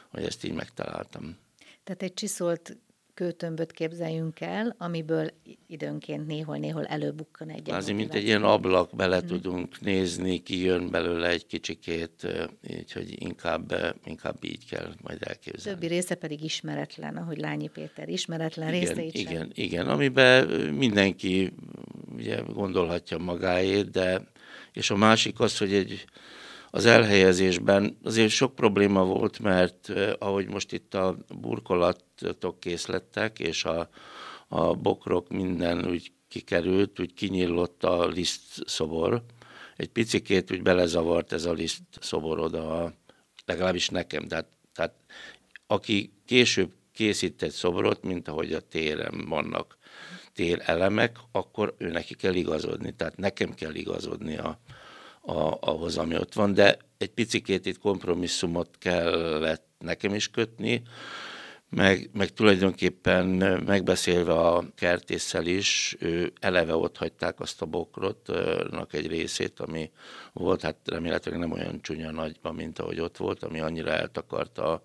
hogy 0.08 0.24
ezt 0.24 0.44
így 0.44 0.52
megtaláltam. 0.52 1.38
Tehát 1.84 2.02
egy 2.02 2.14
csiszolt 2.14 2.76
kőtömböt 3.16 3.72
képzeljünk 3.72 4.40
el, 4.40 4.74
amiből 4.78 5.30
időnként 5.66 6.26
néhol-néhol 6.26 6.84
előbukkan 6.84 7.48
egy 7.48 7.70
Azért, 7.70 7.96
mint 7.96 8.14
egy 8.14 8.24
ilyen 8.24 8.42
ablak, 8.42 8.96
bele 8.96 9.18
hmm. 9.18 9.26
tudunk 9.26 9.80
nézni, 9.80 10.42
kijön 10.42 10.90
belőle 10.90 11.28
egy 11.28 11.46
kicsikét, 11.46 12.26
így, 12.68 12.92
hogy 12.92 13.22
inkább, 13.22 13.74
inkább 14.04 14.44
így 14.44 14.68
kell 14.68 14.92
majd 15.02 15.18
elképzelni. 15.20 15.78
Többi 15.78 15.94
része 15.94 16.14
pedig 16.14 16.44
ismeretlen, 16.44 17.16
ahogy 17.16 17.38
Lányi 17.38 17.68
Péter 17.68 18.08
ismeretlen 18.08 18.74
igen, 18.74 18.80
részeit 18.80 19.14
Igen, 19.14 19.40
sem. 19.40 19.50
igen, 19.54 19.88
amiben 19.88 20.48
mindenki 20.74 21.52
ugye 22.14 22.40
gondolhatja 22.40 23.18
magáét, 23.18 23.90
de 23.90 24.22
és 24.72 24.90
a 24.90 24.96
másik 24.96 25.40
az, 25.40 25.58
hogy 25.58 25.72
egy 25.72 26.04
az 26.76 26.86
elhelyezésben 26.86 27.98
azért 28.02 28.30
sok 28.30 28.54
probléma 28.54 29.04
volt, 29.04 29.38
mert 29.38 29.92
ahogy 30.18 30.48
most 30.48 30.72
itt 30.72 30.94
a 30.94 31.16
burkolatok 31.40 32.60
készlettek, 32.60 33.38
és 33.38 33.64
a, 33.64 33.88
a 34.48 34.74
bokrok 34.74 35.28
minden 35.28 35.88
úgy 35.88 36.12
kikerült, 36.28 37.00
úgy 37.00 37.14
kinyílott 37.14 37.84
a 37.84 38.06
liszt 38.06 38.68
szobor. 38.68 39.22
Egy 39.76 39.88
picikét 39.88 40.52
úgy 40.52 40.62
belezavart 40.62 41.32
ez 41.32 41.44
a 41.44 41.52
liszt 41.52 41.82
szobor 42.00 42.38
oda, 42.38 42.92
legalábbis 43.44 43.88
nekem. 43.88 44.28
Tehát, 44.28 44.46
tehát 44.74 44.94
aki 45.66 46.12
később 46.26 46.72
készít 46.92 47.42
egy 47.42 47.52
szobrot, 47.52 48.02
mint 48.02 48.28
ahogy 48.28 48.52
a 48.52 48.60
téren 48.60 49.24
vannak 49.28 49.76
térelemek, 50.34 51.16
akkor 51.32 51.74
ő 51.78 51.90
neki 51.90 52.14
kell 52.14 52.34
igazodni. 52.34 52.94
Tehát 52.96 53.16
nekem 53.16 53.54
kell 53.54 53.74
igazodni 53.74 54.36
a, 54.36 54.58
a, 55.26 55.56
ahhoz, 55.60 55.96
ami 55.96 56.16
ott 56.16 56.34
van, 56.34 56.54
de 56.54 56.76
egy 56.98 57.10
picikét 57.10 57.66
itt 57.66 57.78
kompromisszumot 57.78 58.70
kellett 58.78 59.66
nekem 59.78 60.14
is 60.14 60.28
kötni, 60.28 60.82
meg, 61.68 62.10
meg 62.12 62.32
tulajdonképpen 62.32 63.26
megbeszélve 63.66 64.32
a 64.32 64.64
kertésszel 64.74 65.46
is, 65.46 65.96
ő 65.98 66.32
eleve 66.40 66.74
ott 66.76 66.96
hagyták 66.96 67.40
azt 67.40 67.62
a 67.62 67.66
bokrotnak 67.66 68.92
egy 68.92 69.06
részét, 69.06 69.60
ami 69.60 69.90
volt, 70.32 70.62
hát 70.62 70.76
remélhetőleg 70.84 71.38
nem 71.38 71.52
olyan 71.52 71.82
csúnya 71.82 72.10
nagyban, 72.10 72.54
mint 72.54 72.78
ahogy 72.78 73.00
ott 73.00 73.16
volt, 73.16 73.42
ami 73.42 73.60
annyira 73.60 73.90
eltakarta 73.90 74.72
a, 74.72 74.82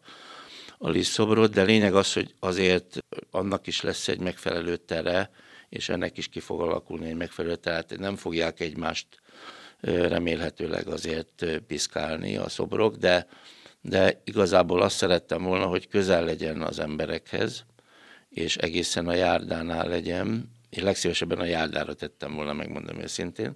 a 0.77 0.89
lisztszobrot, 0.89 1.51
de 1.51 1.63
lényeg 1.63 1.95
az, 1.95 2.13
hogy 2.13 2.35
azért 2.39 2.97
annak 3.31 3.67
is 3.67 3.81
lesz 3.81 4.07
egy 4.07 4.19
megfelelő 4.19 4.77
tere, 4.77 5.29
és 5.69 5.89
ennek 5.89 6.17
is 6.17 6.27
ki 6.27 6.39
fog 6.39 6.61
alakulni 6.61 7.07
egy 7.07 7.15
megfelelő, 7.15 7.55
tehát 7.55 7.97
nem 7.97 8.15
fogják 8.15 8.59
egymást 8.59 9.07
remélhetőleg 9.81 10.87
azért 10.87 11.45
piszkálni 11.67 12.37
a 12.37 12.49
szobrok, 12.49 12.95
de, 12.95 13.27
de 13.81 14.21
igazából 14.23 14.81
azt 14.81 14.95
szerettem 14.95 15.43
volna, 15.43 15.65
hogy 15.65 15.87
közel 15.87 16.23
legyen 16.23 16.61
az 16.61 16.79
emberekhez, 16.79 17.65
és 18.29 18.57
egészen 18.57 19.07
a 19.07 19.13
járdánál 19.13 19.87
legyen, 19.87 20.51
és 20.69 20.81
legszívesebben 20.81 21.39
a 21.39 21.45
járdára 21.45 21.93
tettem 21.93 22.35
volna, 22.35 22.53
megmondom 22.53 22.99
őszintén, 22.99 23.55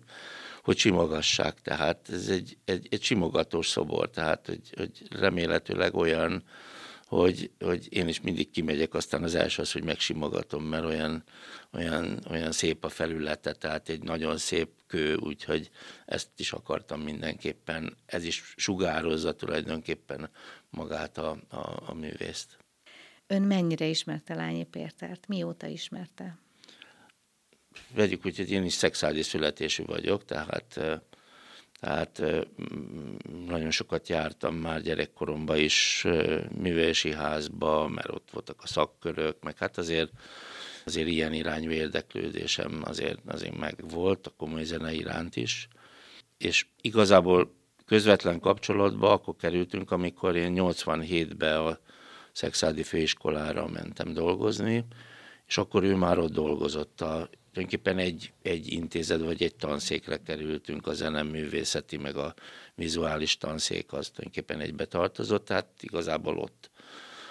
hogy 0.63 0.77
simogassák. 0.77 1.61
Tehát 1.61 2.09
ez 2.11 2.27
egy, 2.27 2.57
egy, 2.65 2.87
egy 2.89 3.03
simogatós 3.03 3.67
szobor, 3.67 4.09
tehát 4.09 4.45
hogy, 4.45 4.73
hogy 4.77 5.19
remélhetőleg 5.19 5.95
olyan, 5.95 6.43
hogy, 7.05 7.51
hogy 7.59 7.87
én 7.89 8.07
is 8.07 8.21
mindig 8.21 8.51
kimegyek, 8.51 8.93
aztán 8.93 9.23
az 9.23 9.35
első 9.35 9.61
az, 9.61 9.71
hogy 9.71 9.83
megsimogatom, 9.83 10.63
mert 10.63 10.83
olyan, 10.83 11.23
olyan, 11.73 12.19
olyan 12.29 12.51
szép 12.51 12.83
a 12.83 12.89
felülete, 12.89 13.53
tehát 13.53 13.89
egy 13.89 14.03
nagyon 14.03 14.37
szép 14.37 14.69
kő, 14.87 15.15
úgyhogy 15.15 15.69
ezt 16.05 16.29
is 16.37 16.51
akartam 16.51 17.01
mindenképpen. 17.01 17.97
Ez 18.05 18.23
is 18.23 18.53
sugározza 18.55 19.35
tulajdonképpen 19.35 20.29
magát 20.69 21.17
a, 21.17 21.37
a, 21.49 21.83
a 21.85 21.93
művészt. 21.93 22.57
Ön 23.27 23.41
mennyire 23.41 23.85
ismerte 23.85 24.35
Lányi 24.35 24.63
Pétert? 24.63 25.27
Mióta 25.27 25.67
ismerte? 25.67 26.37
Vegyük 27.93 28.25
úgy, 28.25 28.37
hogy 28.37 28.51
én 28.51 28.63
is 28.63 28.73
szexuális 28.73 29.25
születésű 29.25 29.83
vagyok, 29.83 30.25
tehát 30.25 30.79
tehát 31.79 32.21
nagyon 33.47 33.71
sokat 33.71 34.09
jártam 34.09 34.55
már 34.55 34.81
gyerekkoromban 34.81 35.57
is 35.57 36.05
művési 36.57 37.13
házba, 37.13 37.87
mert 37.87 38.09
ott 38.09 38.29
voltak 38.31 38.61
a 38.63 38.67
szakkörök, 38.67 39.43
meg 39.43 39.57
hát 39.57 39.77
azért 39.77 40.11
azért 40.85 41.07
ilyen 41.07 41.33
irányú 41.33 41.69
érdeklődésem 41.69 42.81
azért, 42.83 43.19
azért 43.27 43.57
meg 43.57 43.89
volt 43.89 44.27
a 44.27 44.33
komoly 44.37 44.63
zene 44.63 44.93
iránt 44.93 45.35
is. 45.35 45.67
És 46.37 46.65
igazából 46.81 47.55
közvetlen 47.85 48.39
kapcsolatba 48.39 49.11
akkor 49.11 49.35
kerültünk, 49.35 49.91
amikor 49.91 50.35
én 50.35 50.53
87-ben 50.55 51.59
a 51.59 51.79
Szexádi 52.31 52.83
Főiskolára 52.83 53.67
mentem 53.67 54.13
dolgozni, 54.13 54.85
és 55.47 55.57
akkor 55.57 55.83
ő 55.83 55.95
már 55.95 56.19
ott 56.19 56.31
dolgozott 56.31 57.01
a 57.01 57.29
tulajdonképpen 57.55 57.97
egy, 57.97 58.31
egy 58.41 58.71
intézet 58.71 59.21
vagy 59.21 59.43
egy 59.43 59.55
tanszékre 59.55 60.17
kerültünk, 60.17 60.87
a 60.87 60.93
zeneművészeti 60.93 61.97
meg 61.97 62.15
a 62.15 62.33
vizuális 62.75 63.37
tanszék 63.37 63.93
az 63.93 64.09
tulajdonképpen 64.09 64.59
egybe 64.59 64.85
tartozott, 64.85 65.45
tehát 65.45 65.67
igazából 65.81 66.37
ott, 66.37 66.69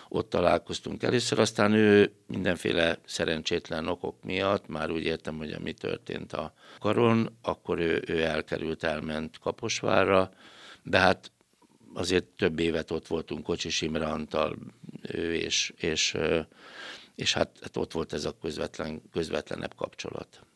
ott 0.09 0.29
találkoztunk 0.31 1.03
először, 1.03 1.39
aztán 1.39 1.73
ő 1.73 2.13
mindenféle 2.27 2.99
szerencsétlen 3.05 3.89
okok 3.89 4.23
miatt, 4.23 4.67
már 4.67 4.91
úgy 4.91 5.05
értem, 5.05 5.37
hogy 5.37 5.53
ami 5.53 5.73
történt 5.73 6.33
a 6.33 6.55
karon, 6.79 7.39
akkor 7.43 7.79
ő, 7.79 8.03
ő 8.07 8.23
elkerült, 8.23 8.85
elment 8.85 9.39
Kaposvárra, 9.39 10.33
de 10.83 10.99
hát 10.99 11.31
azért 11.95 12.25
több 12.25 12.59
évet 12.59 12.91
ott 12.91 13.07
voltunk 13.07 13.43
Kocsis 13.43 13.81
Imre 13.81 14.07
Antal, 14.07 14.57
ő 15.03 15.35
és, 15.35 15.73
és 15.77 16.17
és 17.15 17.33
hát, 17.33 17.59
hát 17.61 17.77
ott 17.77 17.93
volt 17.93 18.13
ez 18.13 18.25
a 18.25 18.37
közvetlen, 18.43 19.03
közvetlenebb 19.13 19.75
kapcsolat. 19.75 20.47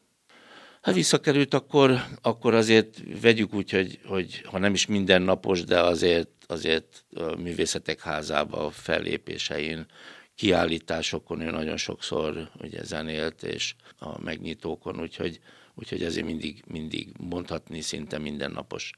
Ha 0.80 0.92
visszakerült, 0.92 1.54
akkor, 1.54 2.04
akkor 2.22 2.54
azért 2.54 3.20
vegyük 3.20 3.54
úgy, 3.54 3.70
hogy, 3.70 4.00
hogy 4.04 4.42
ha 4.44 4.58
nem 4.58 4.74
is 4.74 4.86
mindennapos, 4.86 5.64
de 5.64 5.80
azért, 5.80 6.30
azért 6.46 7.04
a 7.14 7.36
művészetek 7.36 8.00
házába 8.00 8.66
a 8.66 8.70
fellépésein, 8.70 9.86
kiállításokon 10.34 11.40
ő 11.40 11.50
nagyon 11.50 11.76
sokszor 11.76 12.50
ugye 12.60 12.84
zenélt, 12.84 13.42
és 13.42 13.74
a 13.98 14.20
megnyitókon, 14.20 15.00
úgyhogy, 15.00 15.40
úgyhogy 15.74 16.02
ezért 16.02 16.26
mindig, 16.26 16.62
mindig 16.66 17.12
mondhatni 17.18 17.80
szinte 17.80 18.18
mindennapos 18.18 18.92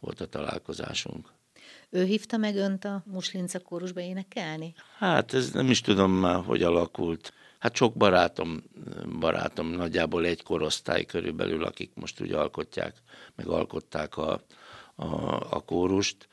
volt 0.00 0.20
a 0.20 0.26
találkozásunk. 0.26 1.32
Ő 1.94 2.04
hívta 2.04 2.36
meg 2.36 2.56
önt 2.56 2.84
a 2.84 3.02
Muslinca 3.06 3.58
kórusba 3.58 4.00
énekelni? 4.00 4.74
Hát 4.98 5.34
ez 5.34 5.50
nem 5.50 5.70
is 5.70 5.80
tudom 5.80 6.12
már, 6.12 6.44
hogy 6.44 6.62
alakult. 6.62 7.32
Hát 7.58 7.74
sok 7.74 7.94
barátom, 7.94 8.62
barátom, 9.18 9.68
nagyjából 9.68 10.24
egy 10.24 10.42
korosztály 10.42 11.04
körülbelül, 11.04 11.64
akik 11.64 11.90
most 11.94 12.20
úgy 12.20 12.32
alkotják, 12.32 12.96
meg 13.36 13.46
alkották 13.46 14.16
a, 14.16 14.42
a, 14.94 15.06
a 15.50 15.62
kórust. 15.64 16.28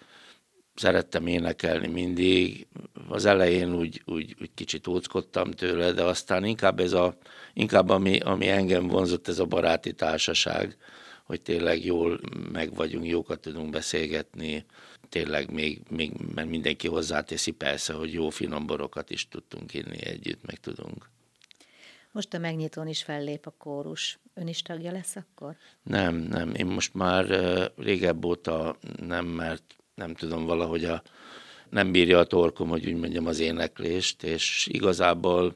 Szerettem 0.75 1.27
énekelni 1.27 1.87
mindig. 1.87 2.67
Az 3.07 3.25
elején 3.25 3.75
úgy, 3.75 4.01
úgy, 4.05 4.35
úgy 4.41 4.51
kicsit 4.53 4.87
óckodtam 4.87 5.51
tőle, 5.51 5.91
de 5.91 6.03
aztán 6.03 6.43
inkább 6.45 6.79
ez 6.79 6.93
a, 6.93 7.17
inkább 7.53 7.89
ami, 7.89 8.19
ami 8.19 8.47
engem 8.47 8.87
vonzott, 8.87 9.27
ez 9.27 9.39
a 9.39 9.45
baráti 9.45 9.93
társaság, 9.93 10.77
hogy 11.23 11.41
tényleg 11.41 11.85
jól 11.85 12.19
meg 12.51 12.75
vagyunk, 12.75 13.07
jókat 13.07 13.39
tudunk 13.39 13.69
beszélgetni, 13.69 14.65
tényleg 15.09 15.51
még, 15.51 15.81
még 15.89 16.11
mert 16.35 16.49
mindenki 16.49 16.87
hozzáteszi 16.87 17.51
persze, 17.51 17.93
hogy 17.93 18.13
jó 18.13 18.29
finom 18.29 18.65
borokat 18.65 19.09
is 19.09 19.27
tudtunk 19.27 19.73
inni 19.73 20.05
együtt, 20.05 20.45
meg 20.45 20.59
tudunk. 20.59 21.09
Most 22.11 22.33
a 22.33 22.37
megnyitón 22.37 22.87
is 22.87 23.03
fellép 23.03 23.45
a 23.45 23.53
kórus. 23.57 24.19
Ön 24.33 24.47
is 24.47 24.61
tagja 24.61 24.91
lesz 24.91 25.15
akkor? 25.15 25.55
Nem, 25.83 26.15
nem. 26.15 26.53
Én 26.53 26.65
most 26.65 26.93
már 26.93 27.25
régebb 27.77 28.25
óta 28.25 28.77
nem, 29.01 29.25
mert 29.25 29.75
nem 29.95 30.13
tudom, 30.13 30.45
valahogy 30.45 30.85
a, 30.85 31.01
nem 31.69 31.91
bírja 31.91 32.19
a 32.19 32.25
torkom, 32.25 32.69
hogy 32.69 32.87
úgy 32.87 32.95
mondjam, 32.95 33.27
az 33.27 33.39
éneklést, 33.39 34.23
és 34.23 34.67
igazából 34.71 35.55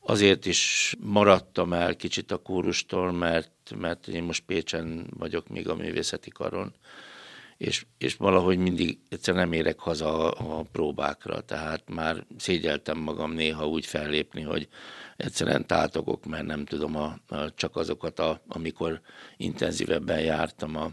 azért 0.00 0.46
is 0.46 0.94
maradtam 1.00 1.72
el 1.72 1.96
kicsit 1.96 2.30
a 2.30 2.36
kórustól, 2.36 3.12
mert, 3.12 3.74
mert 3.78 4.08
én 4.08 4.22
most 4.22 4.42
Pécsen 4.46 5.06
vagyok 5.18 5.48
még 5.48 5.68
a 5.68 5.74
művészeti 5.74 6.30
karon, 6.30 6.74
és, 7.56 7.86
és 7.98 8.14
valahogy 8.14 8.58
mindig 8.58 8.98
egyszerűen 9.08 9.48
nem 9.48 9.58
érek 9.58 9.78
haza 9.78 10.30
a, 10.30 10.58
a 10.58 10.62
próbákra, 10.62 11.40
tehát 11.40 11.88
már 11.88 12.26
szégyeltem 12.36 12.98
magam 12.98 13.32
néha 13.32 13.68
úgy 13.68 13.86
fellépni, 13.86 14.42
hogy 14.42 14.68
egyszerűen 15.16 15.66
tátogok, 15.66 16.24
mert 16.24 16.46
nem 16.46 16.64
tudom 16.64 16.96
a, 16.96 17.18
a, 17.26 17.54
csak 17.54 17.76
azokat, 17.76 18.18
a, 18.18 18.42
amikor 18.48 19.00
intenzívebben 19.36 20.20
jártam 20.20 20.76
a, 20.76 20.90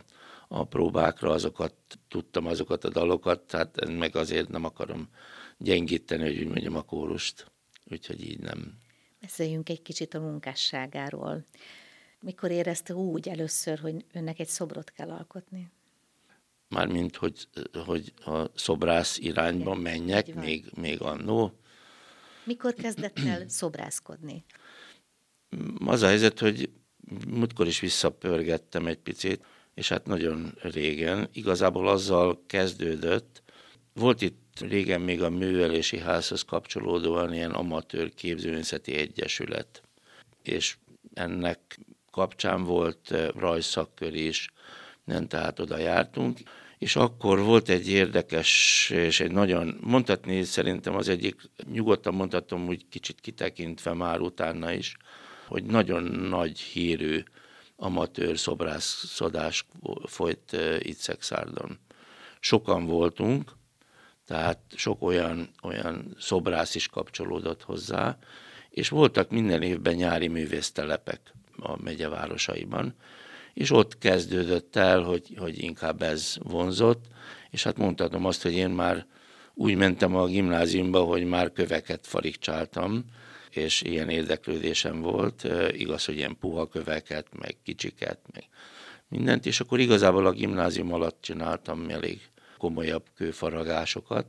a 0.48 0.64
próbákra, 0.64 1.32
azokat 1.32 1.74
tudtam, 2.08 2.46
azokat 2.46 2.84
a 2.84 2.90
dalokat, 2.90 3.40
tehát 3.40 3.88
meg 3.98 4.16
azért 4.16 4.50
nem 4.50 4.64
akarom 4.64 5.10
gyengíteni, 5.58 6.24
hogy 6.24 6.40
úgy 6.40 6.48
mondjam 6.48 6.76
a 6.76 6.82
kórust, 6.82 7.52
úgyhogy 7.92 8.22
így 8.22 8.40
nem. 8.40 8.78
Beszéljünk 9.22 9.70
egy 9.70 9.82
kicsit 9.82 10.14
a 10.14 10.20
munkásságáról. 10.20 11.46
Mikor 12.20 12.52
érezte 12.52 12.94
úgy 12.94 13.30
először, 13.30 13.80
hogy 13.80 14.06
önnek 14.14 14.40
egy 14.40 14.48
szobrot 14.48 14.92
kell 14.92 15.10
alkotni? 15.10 15.72
Mármint 16.74 17.16
hogy, 17.16 17.48
hogy 17.86 18.14
a 18.26 18.46
szobrász 18.56 19.18
irányba 19.18 19.76
menjek, 19.76 20.34
még, 20.34 20.66
még 20.76 21.02
annó. 21.02 21.58
Mikor 22.44 22.74
kezdett 22.74 23.20
el 23.20 23.48
szobrászkodni? 23.48 24.46
Az 25.86 26.02
a 26.02 26.08
helyzet, 26.08 26.40
hogy 26.40 26.70
múltkor 27.28 27.68
is 27.68 27.80
visszapörgettem 27.80 28.88
egy 28.88 28.98
picit, 28.98 29.44
és 29.74 29.90
hát 29.90 30.06
nagyon 30.06 30.58
régen. 30.62 31.30
Igazából 31.34 31.88
azzal 31.88 32.44
kezdődött, 32.48 33.44
volt 33.94 34.22
itt 34.22 34.60
régen 34.60 35.02
még 35.02 35.22
a 35.22 35.30
művelési 35.30 35.98
házhoz 35.98 36.42
kapcsolódóan 36.42 37.34
ilyen 37.34 37.52
amatőr 37.52 38.14
képzőművészeti 38.14 38.96
egyesület, 38.96 39.82
és 40.44 40.78
ennek 41.14 41.80
kapcsán 42.12 42.64
volt 42.64 43.14
rajszakkör 43.36 44.14
is, 44.14 44.50
nem, 45.04 45.28
tehát 45.28 45.60
oda 45.60 45.78
jártunk, 45.78 46.40
és 46.78 46.96
akkor 46.96 47.40
volt 47.40 47.70
egy 47.70 47.90
érdekes, 47.90 48.90
és 48.90 49.20
egy 49.20 49.32
nagyon, 49.32 49.78
mondhatni 49.82 50.44
szerintem 50.44 50.96
az 50.96 51.08
egyik, 51.08 51.36
nyugodtan 51.72 52.14
mondhatom 52.14 52.68
úgy 52.68 52.88
kicsit 52.90 53.22
kitekintve 53.22 53.94
már 53.94 54.20
utána 54.20 54.72
is, 54.72 54.98
hogy 55.48 55.64
nagyon 55.64 56.04
nagy 56.04 56.60
hírű 56.60 57.24
amatőr 57.76 58.38
szobrászkodás 58.38 59.66
folyt 60.06 60.58
itt 60.80 60.98
Szexárdon. 60.98 61.80
Sokan 62.40 62.86
voltunk, 62.86 63.52
tehát 64.26 64.60
sok 64.76 65.02
olyan, 65.02 65.50
olyan 65.64 66.16
szobrász 66.20 66.76
is 66.76 66.88
kapcsolódott 66.88 67.64
hozzá, 67.64 68.18
és 68.70 68.90
voltak 68.90 69.30
minden 69.30 69.62
évben 69.62 69.96
nyári 69.96 70.28
művésztelepek 70.28 71.34
a 71.58 71.82
megyevárosaiban, 71.82 72.96
és 73.54 73.72
ott 73.72 73.98
kezdődött 73.98 74.76
el, 74.76 75.02
hogy, 75.02 75.36
hogy 75.38 75.64
inkább 75.64 76.02
ez 76.02 76.36
vonzott, 76.40 77.06
és 77.50 77.64
hát 77.64 77.78
mondhatom 77.78 78.26
azt, 78.26 78.42
hogy 78.42 78.54
én 78.54 78.70
már 78.70 79.06
úgy 79.54 79.76
mentem 79.76 80.16
a 80.16 80.26
gimnáziumba, 80.26 81.04
hogy 81.04 81.26
már 81.26 81.52
köveket 81.52 82.08
farigcsáltam, 82.08 83.06
és 83.50 83.82
ilyen 83.82 84.10
érdeklődésem 84.10 85.02
volt, 85.02 85.48
igaz, 85.72 86.06
hogy 86.06 86.16
ilyen 86.16 86.38
puha 86.40 86.68
köveket, 86.68 87.28
meg 87.40 87.56
kicsiket, 87.64 88.20
meg 88.34 88.44
mindent, 89.08 89.46
és 89.46 89.60
akkor 89.60 89.80
igazából 89.80 90.26
a 90.26 90.32
gimnázium 90.32 90.94
alatt 90.94 91.22
csináltam 91.22 91.90
elég 91.90 92.22
komolyabb 92.58 93.06
kőfaragásokat, 93.16 94.26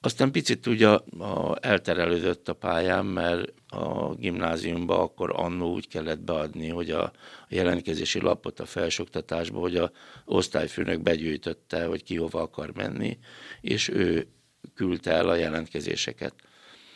aztán 0.00 0.30
picit 0.30 0.66
ugye 0.66 0.88
a, 0.88 1.56
elterelődött 1.60 2.48
a 2.48 2.52
pályám, 2.52 3.06
mert 3.06 3.52
a 3.68 4.14
gimnáziumba 4.14 5.02
akkor 5.02 5.32
annó 5.34 5.72
úgy 5.72 5.88
kellett 5.88 6.20
beadni, 6.20 6.68
hogy 6.68 6.90
a, 6.90 7.02
a 7.02 7.12
jelentkezési 7.48 8.20
lapot 8.20 8.60
a 8.60 8.66
felsőoktatásba, 8.66 9.58
hogy 9.58 9.76
a 9.76 9.90
osztályfőnök 10.24 11.00
begyűjtötte, 11.00 11.84
hogy 11.84 12.02
ki 12.02 12.16
hova 12.16 12.40
akar 12.40 12.72
menni, 12.74 13.18
és 13.60 13.88
ő 13.88 14.26
küldte 14.74 15.12
el 15.12 15.28
a 15.28 15.34
jelentkezéseket. 15.34 16.34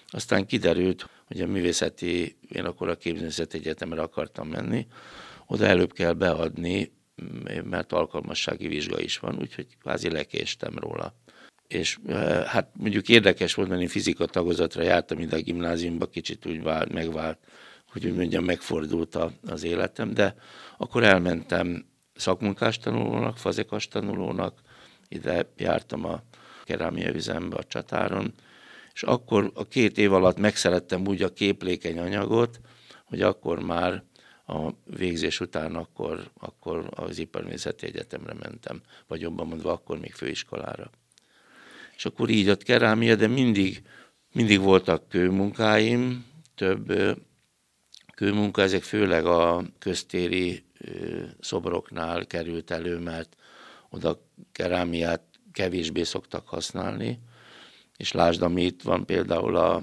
Aztán 0.06 0.46
kiderült, 0.46 1.08
hogy 1.24 1.40
a 1.40 1.46
művészeti, 1.46 2.38
én 2.48 2.64
akkor 2.64 2.88
a 2.88 2.96
képzőművészeti 2.96 3.56
egyetemre 3.56 4.02
akartam 4.02 4.48
menni, 4.48 4.86
oda 5.46 5.66
előbb 5.66 5.92
kell 5.92 6.12
beadni, 6.12 6.92
mert 7.64 7.92
alkalmassági 7.92 8.68
vizsga 8.68 9.00
is 9.00 9.18
van, 9.18 9.38
úgyhogy 9.38 9.66
kvázi 9.80 10.10
lekéstem 10.10 10.78
róla 10.78 11.14
és 11.74 11.98
hát 12.46 12.68
mondjuk 12.72 13.08
érdekes 13.08 13.54
volt, 13.54 13.68
mert 13.68 13.80
én 13.80 13.88
fizika 13.88 14.26
tagozatra 14.26 14.82
jártam 14.82 15.18
ide 15.18 15.36
a 15.36 15.40
gimnáziumba, 15.40 16.06
kicsit 16.06 16.46
úgy 16.46 16.62
vált, 16.62 16.92
megvált, 16.92 17.38
hogy 17.92 18.06
úgy 18.06 18.14
mondjam, 18.14 18.44
megfordult 18.44 19.18
az 19.46 19.62
életem, 19.62 20.14
de 20.14 20.34
akkor 20.78 21.02
elmentem 21.02 21.86
szakmunkás 22.14 22.78
tanulónak, 22.78 23.38
fazekas 23.38 23.88
tanulónak, 23.88 24.60
ide 25.08 25.48
jártam 25.56 26.04
a 26.04 26.22
kerámia 26.64 27.14
üzembe 27.14 27.56
a 27.56 27.64
csatáron, 27.64 28.34
és 28.94 29.02
akkor 29.02 29.50
a 29.54 29.64
két 29.64 29.98
év 29.98 30.12
alatt 30.12 30.38
megszerettem 30.38 31.06
úgy 31.06 31.22
a 31.22 31.32
képlékeny 31.32 31.98
anyagot, 31.98 32.60
hogy 33.04 33.22
akkor 33.22 33.62
már 33.62 34.04
a 34.46 34.70
végzés 34.84 35.40
után 35.40 35.74
akkor, 35.76 36.30
akkor 36.38 36.88
az 36.90 37.18
Iparművészeti 37.18 37.86
Egyetemre 37.86 38.34
mentem, 38.34 38.80
vagy 39.06 39.20
jobban 39.20 39.46
mondva 39.46 39.72
akkor 39.72 39.98
még 39.98 40.12
főiskolára 40.12 40.90
és 41.96 42.04
akkor 42.04 42.28
így 42.28 42.48
ott 42.48 42.62
kerámia, 42.62 43.16
de 43.16 43.26
mindig, 43.26 43.82
mindig 44.32 44.60
voltak 44.60 45.08
kőmunkáim, 45.08 46.24
több 46.54 46.92
kőmunka, 48.14 48.62
ezek 48.62 48.82
főleg 48.82 49.26
a 49.26 49.64
köztéri 49.78 50.64
szobroknál 51.40 52.26
került 52.26 52.70
elő, 52.70 52.98
mert 52.98 53.36
oda 53.90 54.22
kerámiát 54.52 55.22
kevésbé 55.52 56.02
szoktak 56.02 56.48
használni, 56.48 57.18
és 57.96 58.12
lásd, 58.12 58.42
ami 58.42 58.62
itt 58.62 58.82
van 58.82 59.06
például 59.06 59.56
a, 59.56 59.82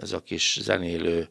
ez 0.00 0.12
a 0.12 0.22
kis 0.22 0.58
zenélő 0.62 1.28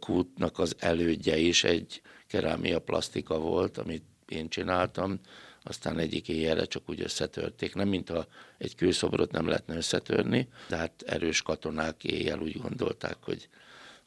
kútnak 0.00 0.58
az 0.58 0.76
elődje 0.78 1.36
is 1.36 1.64
egy 1.64 2.02
kerámia 2.26 2.78
plastika 2.78 3.38
volt, 3.38 3.78
amit 3.78 4.04
én 4.28 4.48
csináltam, 4.48 5.20
aztán 5.62 5.98
egyik 5.98 6.28
éjjelre 6.28 6.64
csak 6.64 6.82
úgy 6.90 7.00
összetörték. 7.00 7.74
Nem, 7.74 7.88
mint 7.88 8.10
a 8.10 8.26
egy 8.58 8.74
kőszobrot 8.74 9.30
nem 9.30 9.46
lehetne 9.46 9.76
összetörni, 9.76 10.48
de 10.68 10.76
hát 10.76 11.02
erős 11.06 11.42
katonák 11.42 12.04
éjjel 12.04 12.40
úgy 12.40 12.60
gondolták, 12.60 13.16
hogy, 13.20 13.48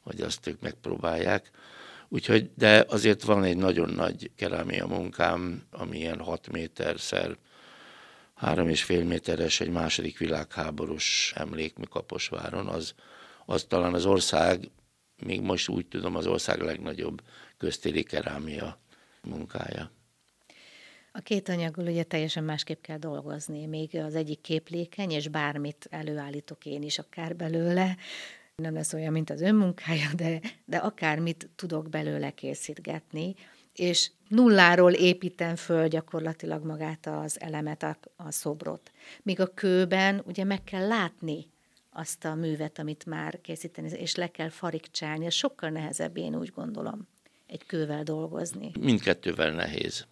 hogy 0.00 0.20
azt 0.20 0.46
ők 0.46 0.60
megpróbálják. 0.60 1.50
Úgyhogy, 2.08 2.50
de 2.54 2.84
azért 2.88 3.22
van 3.22 3.44
egy 3.44 3.56
nagyon 3.56 3.90
nagy 3.90 4.30
kerámia 4.36 4.86
munkám, 4.86 5.62
ami 5.70 5.98
ilyen 5.98 6.20
6 6.20 6.48
méterszer, 6.48 7.36
három 8.34 8.68
és 8.68 8.82
fél 8.82 9.04
méteres 9.04 9.60
egy 9.60 9.70
második 9.70 10.18
világháborús 10.18 11.32
emlékmű 11.36 11.84
Kaposváron, 11.84 12.66
az, 12.66 12.94
az 13.46 13.64
talán 13.68 13.94
az 13.94 14.06
ország, 14.06 14.70
még 15.16 15.40
most 15.40 15.68
úgy 15.68 15.86
tudom, 15.86 16.16
az 16.16 16.26
ország 16.26 16.60
legnagyobb 16.60 17.22
köztéri 17.58 18.02
kerámia 18.02 18.78
munkája. 19.22 19.90
A 21.16 21.20
két 21.20 21.48
anyaggal 21.48 21.86
ugye 21.86 22.02
teljesen 22.02 22.44
másképp 22.44 22.82
kell 22.82 22.98
dolgozni. 22.98 23.66
Még 23.66 23.96
az 23.96 24.14
egyik 24.14 24.40
képlékeny, 24.40 25.10
és 25.10 25.28
bármit 25.28 25.86
előállítok 25.90 26.66
én 26.66 26.82
is 26.82 26.98
akár 26.98 27.36
belőle, 27.36 27.96
nem 28.56 28.74
lesz 28.74 28.92
olyan, 28.92 29.12
mint 29.12 29.30
az 29.30 29.40
önmunkája, 29.40 30.08
de, 30.16 30.40
de 30.64 30.76
akármit 30.76 31.48
tudok 31.56 31.88
belőle 31.88 32.30
készítgetni, 32.30 33.34
és 33.72 34.10
nulláról 34.28 34.92
építem 34.92 35.56
föl 35.56 35.88
gyakorlatilag 35.88 36.64
magát 36.64 37.06
az 37.06 37.40
elemet, 37.40 37.82
a, 37.82 37.96
a 38.16 38.30
szobrot. 38.30 38.92
Míg 39.22 39.40
a 39.40 39.54
kőben 39.54 40.22
ugye 40.26 40.44
meg 40.44 40.64
kell 40.64 40.86
látni 40.86 41.46
azt 41.90 42.24
a 42.24 42.34
művet, 42.34 42.78
amit 42.78 43.06
már 43.06 43.40
készíteni, 43.40 43.90
és 43.90 44.14
le 44.14 44.30
kell 44.30 44.48
farigcsálni. 44.48 45.26
Ez 45.26 45.34
sokkal 45.34 45.70
nehezebb, 45.70 46.16
én 46.16 46.36
úgy 46.36 46.52
gondolom, 46.54 47.08
egy 47.46 47.66
kővel 47.66 48.02
dolgozni. 48.02 48.70
Mindkettővel 48.80 49.50
nehéz. 49.50 50.06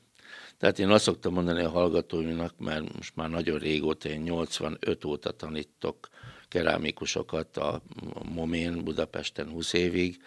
Tehát 0.65 0.79
én 0.79 0.91
azt 0.91 1.05
szoktam 1.05 1.33
mondani 1.33 1.63
a 1.63 1.71
hallgatóinak, 1.71 2.59
mert 2.59 2.95
most 2.95 3.17
már 3.17 3.31
nagyon 3.31 3.59
régóta, 3.59 4.09
én 4.09 4.21
85 4.21 5.05
óta 5.05 5.31
tanítok 5.31 6.09
kerámikusokat 6.49 7.57
a 7.57 7.83
Momén 8.23 8.85
Budapesten 8.85 9.49
20 9.49 9.73
évig, 9.73 10.23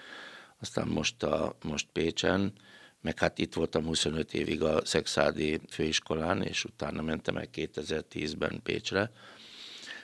aztán 0.59 0.87
most, 0.87 1.23
a, 1.23 1.55
most 1.63 1.87
Pécsen, 1.93 2.53
meg 3.01 3.19
hát 3.19 3.39
itt 3.39 3.53
voltam 3.53 3.85
25 3.85 4.33
évig 4.33 4.61
a 4.61 4.85
Szexádi 4.85 5.59
főiskolán, 5.69 6.41
és 6.41 6.63
utána 6.63 7.01
mentem 7.01 7.37
el 7.37 7.47
2010-ben 7.53 8.59
Pécsre. 8.63 9.11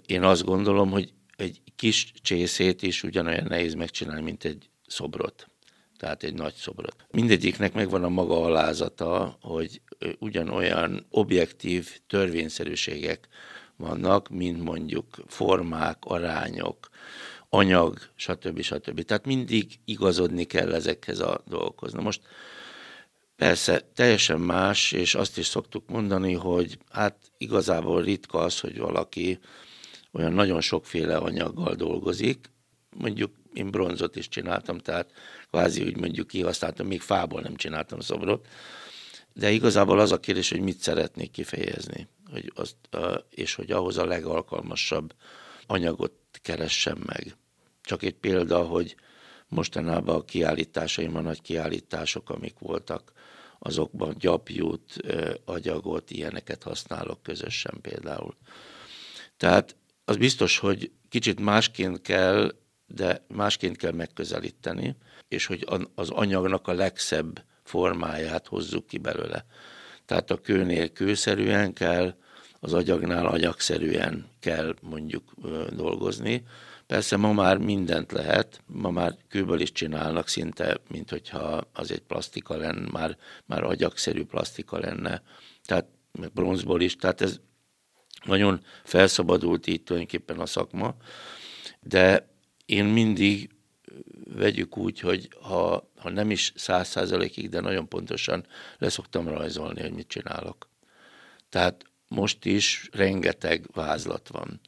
Én 0.06 0.24
azt 0.24 0.43
gondolom, 0.43 0.91
hogy 0.91 1.13
egy 1.36 1.62
kis 1.76 2.12
csészét 2.22 2.82
is 2.82 3.04
ugyanolyan 3.04 3.46
nehéz 3.48 3.74
megcsinálni, 3.74 4.22
mint 4.22 4.46
egy 4.46 4.69
szobrot 4.88 5.48
tehát 6.04 6.24
egy 6.24 6.34
nagy 6.34 6.54
szobrot. 6.54 6.96
Mindegyiknek 7.12 7.74
megvan 7.74 8.04
a 8.04 8.10
maga 8.10 8.44
alázata, 8.44 9.38
hogy 9.42 9.82
ugyanolyan 10.20 11.06
objektív 11.10 12.00
törvényszerűségek 12.08 13.28
vannak, 13.76 14.30
mint 14.30 14.63
mondjuk 14.63 15.06
formák, 15.28 15.98
arányok, 16.00 16.89
anyag, 17.50 18.00
stb. 18.16 18.62
stb. 18.62 19.02
Tehát 19.02 19.26
mindig 19.26 19.80
igazodni 19.86 20.44
kell 20.44 20.74
ezekhez 20.74 21.20
a 21.20 21.44
dolgokhoz. 21.48 21.94
Na 21.94 22.02
most 22.02 22.22
persze 23.36 23.82
teljesen 23.96 24.39
más, 24.39 24.92
és 24.92 25.16
azt 25.16 25.38
is 25.38 25.46
szoktuk 25.46 25.89
mondani, 25.89 26.34
hogy 26.34 26.78
hát 26.92 27.16
igazából 27.38 28.02
ritka 28.02 28.39
az, 28.39 28.60
hogy 28.60 28.78
valaki 28.78 29.39
olyan 30.12 30.34
nagyon 30.34 30.62
sokféle 30.62 31.18
anyaggal 31.18 31.76
dolgozik, 31.76 32.50
mondjuk 32.98 33.32
én 33.54 33.72
bronzot 33.72 34.16
is 34.16 34.28
csináltam, 34.28 34.78
tehát 34.78 35.12
kvázi 35.54 35.84
úgy 35.84 35.98
mondjuk 35.98 36.28
kihasználtam, 36.28 36.88
még 36.88 37.02
fából 37.02 37.42
nem 37.42 37.56
csináltam 37.56 38.00
szobrot, 38.00 38.48
de 39.34 39.52
igazából 39.52 40.00
az 40.00 40.12
a 40.12 40.20
kérdés, 40.20 40.50
hogy 40.50 40.60
mit 40.60 40.80
szeretnék 40.80 41.32
kifejezni, 41.32 42.08
hogy 42.32 42.52
azt, 42.56 42.76
és 43.30 43.56
hogy 43.56 43.72
ahhoz 43.72 43.98
a 43.98 44.06
legalkalmasabb 44.06 45.13
anyagot 45.68 46.13
keressem 46.42 47.04
meg. 47.06 47.36
Csak 47.82 48.04
egy 48.04 48.13
példa, 48.13 48.63
hogy 48.63 48.96
mostanában 49.48 50.16
a 50.16 50.26
kiállításaim, 50.26 51.16
a 51.16 51.22
nagy 51.22 51.42
kiállítások, 51.42 52.30
amik 52.30 52.60
voltak, 52.60 53.12
azokban 53.60 54.16
gyapjút, 54.20 54.96
agyagot, 55.46 56.12
ilyeneket 56.12 56.63
használok 56.63 57.24
közösen 57.24 57.80
például. 57.82 58.36
Tehát 59.38 59.76
az 60.06 60.18
biztos, 60.18 60.58
hogy 60.58 60.92
kicsit 61.10 61.39
másként 61.39 62.02
kell 62.02 62.56
de 62.88 63.26
másként 63.28 63.78
kell 63.78 63.91
megközelíteni, 63.91 64.96
és 65.28 65.46
hogy 65.46 65.67
az 65.96 66.10
anyagnak 66.10 66.67
a 66.67 66.74
legszebb 66.74 67.43
formáját 67.63 68.48
hozzuk 68.48 68.88
ki 68.88 68.98
belőle. 68.98 69.46
Tehát 70.06 70.32
a 70.32 70.38
kőnél 70.38 70.91
kőszerűen 70.91 71.74
kell, 71.74 72.15
az 72.60 72.74
agyagnál 72.74 73.26
agyagszerűen 73.26 74.26
kell 74.39 74.76
mondjuk 74.82 75.34
dolgozni. 75.69 76.43
Persze 76.88 77.17
ma 77.17 77.34
már 77.34 77.58
mindent 77.58 78.12
lehet, 78.12 78.62
ma 78.65 78.89
már 78.89 79.17
kőből 79.28 79.60
is 79.60 79.72
csinálnak 79.72 80.28
szinte, 80.28 80.78
mint 80.89 81.10
hogyha 81.10 81.67
az 81.74 81.91
egy 81.91 82.02
plastika 82.02 82.58
lenne, 82.58 82.89
már, 82.91 83.17
már 83.46 83.63
agyagszerű 83.63 84.24
plastika 84.24 84.80
lenne, 84.80 85.22
tehát 85.65 85.86
meg 86.12 86.32
bronzból 86.32 86.82
is, 86.82 86.96
tehát 86.96 87.22
ez 87.22 87.39
nagyon 88.24 88.63
felszabadult 88.84 89.67
így 89.67 89.84
tulajdonképpen 89.84 90.39
a 90.39 90.46
szakma, 90.46 90.96
de 91.82 92.33
én 92.65 92.86
mindig 92.86 93.49
vegyük 94.26 94.78
úgy, 94.78 94.99
hogy 94.99 95.30
ha, 95.41 95.89
ha 95.97 96.10
nem 96.10 96.32
is 96.32 96.54
száz 96.56 96.88
százalékig, 96.88 97.49
de 97.49 97.60
nagyon 97.60 97.88
pontosan 97.88 98.45
leszoktam 98.78 99.28
rajzolni, 99.28 99.82
hogy 99.82 99.93
mit 99.93 100.08
csinálok. 100.08 100.69
Tehát 101.49 101.86
most 102.08 102.45
is 102.45 102.89
rengeteg 102.91 103.65
vázlat 103.73 104.28
van. 104.28 104.60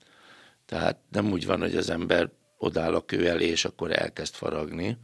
Tehát 0.65 0.99
nem 1.12 1.31
úgy 1.31 1.45
van, 1.45 1.60
hogy 1.60 1.75
az 1.75 1.89
ember 1.89 2.31
odáll 2.58 2.95
a 2.95 3.05
kő 3.05 3.29
elé, 3.29 3.45
és 3.45 3.65
akkor 3.65 3.99
elkezd 3.99 4.34
faragni, 4.34 4.97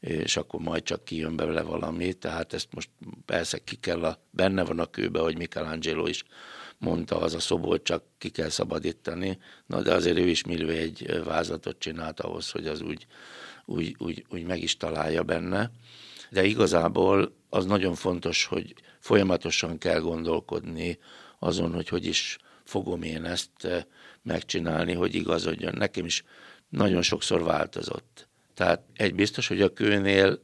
és 0.00 0.36
akkor 0.36 0.60
majd 0.60 0.82
csak 0.82 1.04
kijön 1.04 1.36
belőle 1.36 1.62
valami. 1.62 2.12
Tehát 2.12 2.52
ezt 2.52 2.68
most 2.74 2.88
persze 3.24 3.58
ki 3.58 3.76
kell, 3.76 4.04
a, 4.04 4.22
benne 4.30 4.64
van 4.64 4.78
a 4.78 4.86
kőbe, 4.86 5.20
hogy 5.20 5.36
Michelangelo 5.36 6.06
is 6.06 6.24
mondta, 6.82 7.20
az 7.20 7.34
a 7.34 7.40
szobor 7.40 7.82
csak 7.82 8.04
ki 8.18 8.28
kell 8.28 8.48
szabadítani. 8.48 9.38
Na 9.66 9.82
de 9.82 9.94
azért 9.94 10.18
ő 10.18 10.28
is 10.28 10.44
millió 10.44 10.68
egy 10.68 11.20
vázlatot 11.24 11.78
csinált 11.78 12.20
ahhoz, 12.20 12.50
hogy 12.50 12.66
az 12.66 12.80
úgy, 12.80 13.06
úgy, 13.64 13.94
úgy, 13.98 14.24
úgy 14.28 14.44
meg 14.44 14.62
is 14.62 14.76
találja 14.76 15.22
benne. 15.22 15.70
De 16.30 16.44
igazából 16.44 17.34
az 17.48 17.64
nagyon 17.64 17.94
fontos, 17.94 18.44
hogy 18.44 18.74
folyamatosan 19.00 19.78
kell 19.78 20.00
gondolkodni 20.00 20.98
azon, 21.38 21.72
hogy 21.72 21.88
hogy 21.88 22.06
is 22.06 22.38
fogom 22.64 23.02
én 23.02 23.24
ezt 23.24 23.84
megcsinálni, 24.22 24.92
hogy 24.92 25.14
igazodjon. 25.14 25.74
Nekem 25.76 26.04
is 26.04 26.24
nagyon 26.68 27.02
sokszor 27.02 27.42
változott. 27.42 28.28
Tehát 28.54 28.82
egy 28.94 29.14
biztos, 29.14 29.48
hogy 29.48 29.62
a 29.62 29.72
kőnél, 29.72 30.40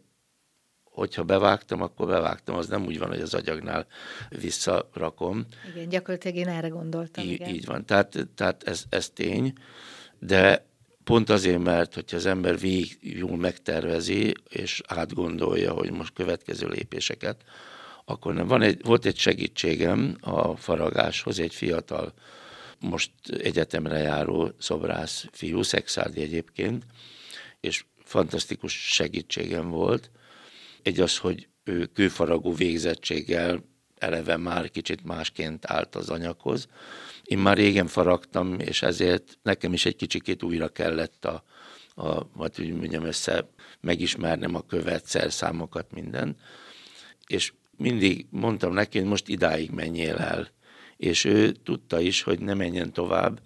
hogyha 0.98 1.22
bevágtam, 1.22 1.82
akkor 1.82 2.06
bevágtam, 2.06 2.56
az 2.56 2.66
nem 2.66 2.84
úgy 2.84 2.98
van, 2.98 3.08
hogy 3.08 3.20
az 3.20 3.34
agyagnál 3.34 3.86
visszarakom. 4.28 5.46
Igen, 5.74 5.88
gyakorlatilag 5.88 6.36
én 6.36 6.48
erre 6.48 6.68
gondoltam. 6.68 7.24
Í- 7.24 7.30
igen. 7.30 7.48
Így 7.48 7.66
van, 7.66 7.84
tehát, 7.84 8.28
tehát 8.34 8.62
ez, 8.62 8.84
ez 8.88 9.10
tény, 9.10 9.52
de 10.18 10.66
pont 11.04 11.30
azért, 11.30 11.62
mert 11.62 11.94
hogyha 11.94 12.16
az 12.16 12.26
ember 12.26 12.58
végig 12.58 12.98
jól 13.00 13.36
megtervezi, 13.36 14.34
és 14.48 14.82
átgondolja, 14.86 15.72
hogy 15.72 15.90
most 15.90 16.12
következő 16.12 16.68
lépéseket, 16.68 17.44
akkor 18.04 18.34
nem. 18.34 18.46
Van 18.46 18.62
egy, 18.62 18.84
volt 18.84 19.04
egy 19.04 19.16
segítségem 19.16 20.16
a 20.20 20.56
faragáshoz, 20.56 21.38
egy 21.38 21.54
fiatal, 21.54 22.12
most 22.80 23.10
egyetemre 23.42 23.98
járó 23.98 24.50
szobrász 24.58 25.26
fiú, 25.32 25.62
Szexárdi 25.62 26.20
egyébként, 26.20 26.84
és 27.60 27.84
fantasztikus 28.04 28.72
segítségem 28.72 29.68
volt. 29.70 30.10
Egy 30.88 31.00
az, 31.00 31.18
hogy 31.18 31.48
ő 31.64 31.86
kőfaragó 31.86 32.52
végzettséggel 32.52 33.64
eleve 33.98 34.36
már 34.36 34.70
kicsit 34.70 35.04
másként 35.04 35.70
állt 35.70 35.94
az 35.94 36.10
anyaghoz. 36.10 36.68
Én 37.22 37.38
már 37.38 37.56
régen 37.56 37.86
faragtam, 37.86 38.60
és 38.60 38.82
ezért 38.82 39.38
nekem 39.42 39.72
is 39.72 39.86
egy 39.86 39.96
kicsikét 39.96 40.42
újra 40.42 40.68
kellett 40.68 41.24
a, 41.24 41.44
a 41.94 42.28
vagy 42.32 42.60
úgy 42.60 42.72
mondjam, 42.72 43.04
össze 43.04 43.48
megismernem 43.80 44.54
a 44.54 44.66
követ, 44.66 45.06
szerszámokat, 45.06 45.92
minden. 45.92 46.36
És 47.26 47.52
mindig 47.76 48.26
mondtam 48.30 48.72
neki, 48.72 48.98
hogy 48.98 49.08
most 49.08 49.28
idáig 49.28 49.70
menjél 49.70 50.16
el. 50.16 50.48
És 50.96 51.24
ő 51.24 51.52
tudta 51.52 52.00
is, 52.00 52.22
hogy 52.22 52.40
ne 52.40 52.54
menjen 52.54 52.92
tovább, 52.92 53.40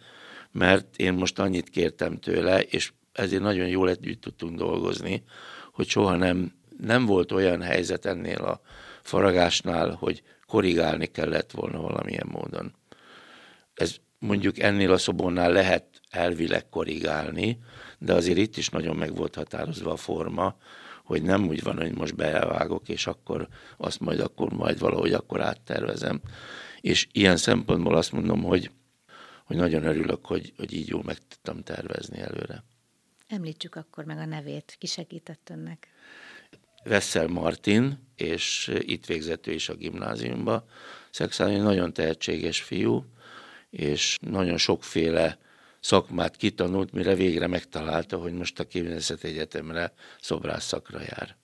mert 0.52 0.96
én 0.96 1.12
most 1.12 1.38
annyit 1.38 1.70
kértem 1.70 2.18
tőle, 2.18 2.62
és 2.62 2.92
ezért 3.12 3.42
nagyon 3.42 3.68
jól 3.68 3.88
együtt 3.88 4.20
tudtunk 4.20 4.58
dolgozni, 4.58 5.22
hogy 5.72 5.88
soha 5.88 6.16
nem, 6.16 6.60
nem 6.84 7.06
volt 7.06 7.32
olyan 7.32 7.62
helyzet 7.62 8.06
ennél 8.06 8.42
a 8.42 8.60
faragásnál, 9.02 9.90
hogy 9.90 10.22
korrigálni 10.46 11.06
kellett 11.06 11.50
volna 11.50 11.80
valamilyen 11.80 12.28
módon. 12.30 12.74
Ez 13.74 13.96
mondjuk 14.18 14.58
ennél 14.58 14.92
a 14.92 14.98
szobornál 14.98 15.52
lehet 15.52 15.84
elvileg 16.10 16.68
korrigálni, 16.68 17.58
de 17.98 18.14
azért 18.14 18.38
itt 18.38 18.56
is 18.56 18.68
nagyon 18.68 18.96
meg 18.96 19.14
volt 19.16 19.34
határozva 19.34 19.92
a 19.92 19.96
forma, 19.96 20.56
hogy 21.04 21.22
nem 21.22 21.48
úgy 21.48 21.62
van, 21.62 21.76
hogy 21.76 21.94
most 21.94 22.14
beelvágok, 22.14 22.88
és 22.88 23.06
akkor 23.06 23.48
azt 23.76 24.00
majd 24.00 24.20
akkor 24.20 24.52
majd 24.52 24.78
valahogy 24.78 25.12
akkor 25.12 25.40
áttervezem. 25.40 26.20
És 26.80 27.08
ilyen 27.12 27.36
szempontból 27.36 27.96
azt 27.96 28.12
mondom, 28.12 28.42
hogy, 28.42 28.70
hogy 29.44 29.56
nagyon 29.56 29.84
örülök, 29.84 30.26
hogy, 30.26 30.52
hogy 30.56 30.72
így 30.72 30.88
jól 30.88 31.02
meg 31.02 31.18
tudtam 31.28 31.62
tervezni 31.62 32.18
előre. 32.18 32.64
Említsük 33.28 33.74
akkor 33.74 34.04
meg 34.04 34.18
a 34.18 34.24
nevét. 34.24 34.76
Ki 34.78 34.86
segített 34.86 35.50
önnek? 35.50 35.88
Vessel 36.84 37.26
Martin, 37.26 38.08
és 38.16 38.72
itt 38.78 39.06
végzett 39.06 39.46
ő 39.46 39.52
is 39.52 39.68
a 39.68 39.74
gimnáziumba. 39.74 40.64
Szexáni 41.10 41.56
nagyon 41.56 41.92
tehetséges 41.92 42.60
fiú, 42.60 43.04
és 43.70 44.18
nagyon 44.20 44.56
sokféle 44.56 45.38
szakmát 45.80 46.36
kitanult, 46.36 46.92
mire 46.92 47.14
végre 47.14 47.46
megtalálta, 47.46 48.16
hogy 48.16 48.32
most 48.32 48.60
a 48.60 48.66
Képzőszeti 48.66 49.28
Egyetemre 49.28 49.92
szobrász 50.20 50.64
szakra 50.66 51.00
jár. 51.00 51.36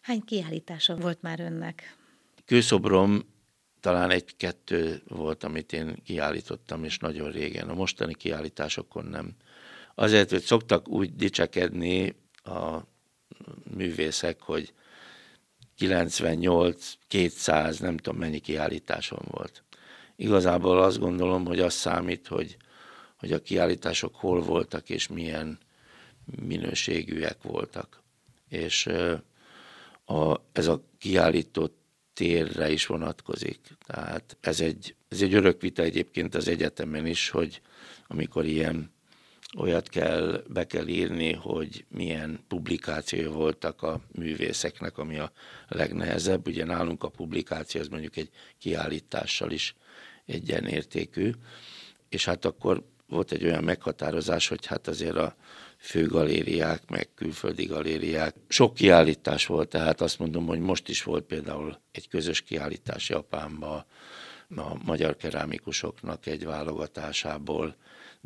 Hány 0.00 0.20
kiállítása 0.24 0.96
volt 0.96 1.22
már 1.22 1.40
önnek? 1.40 1.96
Kőszobrom 2.44 3.34
talán 3.80 4.10
egy-kettő 4.10 5.02
volt, 5.08 5.44
amit 5.44 5.72
én 5.72 6.02
kiállítottam, 6.04 6.84
és 6.84 6.98
nagyon 6.98 7.30
régen. 7.30 7.68
A 7.68 7.74
mostani 7.74 8.14
kiállításokon 8.14 9.04
nem. 9.04 9.36
Azért, 9.94 10.30
hogy 10.30 10.42
szoktak 10.42 10.88
úgy 10.88 11.14
dicsekedni 11.14 12.14
a 12.34 12.78
művészek, 13.74 14.40
hogy 14.40 14.72
98, 15.76 16.92
200, 17.08 17.78
nem 17.78 17.96
tudom 17.96 18.18
mennyi 18.18 18.38
kiállításom 18.38 19.22
volt. 19.30 19.64
Igazából 20.16 20.82
azt 20.82 20.98
gondolom, 20.98 21.44
hogy 21.44 21.60
az 21.60 21.74
számít, 21.74 22.26
hogy 22.26 22.56
hogy 23.16 23.32
a 23.32 23.42
kiállítások 23.42 24.14
hol 24.14 24.40
voltak 24.40 24.90
és 24.90 25.08
milyen 25.08 25.58
minőségűek 26.42 27.42
voltak. 27.42 28.02
És 28.48 28.86
a, 30.04 30.40
ez 30.52 30.66
a 30.66 30.82
kiállító 30.98 31.68
térre 32.12 32.70
is 32.70 32.86
vonatkozik. 32.86 33.60
Tehát 33.86 34.36
ez 34.40 34.60
egy, 34.60 34.94
ez 35.08 35.22
egy 35.22 35.34
örök 35.34 35.60
vita 35.60 35.82
egyébként 35.82 36.34
az 36.34 36.48
egyetemen 36.48 37.06
is, 37.06 37.28
hogy 37.28 37.60
amikor 38.06 38.44
ilyen 38.44 38.94
olyat 39.56 39.88
kell, 39.88 40.42
be 40.48 40.66
kell 40.66 40.86
írni, 40.86 41.32
hogy 41.32 41.84
milyen 41.88 42.40
publikációi 42.48 43.26
voltak 43.26 43.82
a 43.82 44.00
művészeknek, 44.12 44.98
ami 44.98 45.18
a 45.18 45.32
legnehezebb. 45.68 46.46
Ugye 46.46 46.64
nálunk 46.64 47.02
a 47.02 47.08
publikáció 47.08 47.80
az 47.80 47.88
mondjuk 47.88 48.16
egy 48.16 48.30
kiállítással 48.58 49.50
is 49.50 49.74
egyenértékű, 50.26 51.32
és 52.08 52.24
hát 52.24 52.44
akkor 52.44 52.84
volt 53.08 53.32
egy 53.32 53.44
olyan 53.44 53.64
meghatározás, 53.64 54.48
hogy 54.48 54.66
hát 54.66 54.88
azért 54.88 55.16
a 55.16 55.36
főgalériák, 55.78 56.90
meg 56.90 57.08
külföldi 57.14 57.64
galériák. 57.64 58.34
Sok 58.48 58.74
kiállítás 58.74 59.46
volt, 59.46 59.68
tehát 59.68 60.00
azt 60.00 60.18
mondom, 60.18 60.46
hogy 60.46 60.60
most 60.60 60.88
is 60.88 61.02
volt 61.02 61.24
például 61.24 61.80
egy 61.92 62.08
közös 62.08 62.42
kiállítás 62.42 63.08
Japánba, 63.08 63.86
a 64.56 64.84
magyar 64.84 65.16
kerámikusoknak 65.16 66.26
egy 66.26 66.44
válogatásából, 66.44 67.76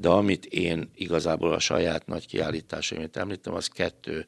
de 0.01 0.09
amit 0.09 0.45
én 0.45 0.91
igazából 0.95 1.53
a 1.53 1.59
saját 1.59 2.07
nagy 2.07 2.27
kiállításaimat 2.27 3.17
említem, 3.17 3.55
az 3.55 3.67
kettő 3.67 4.27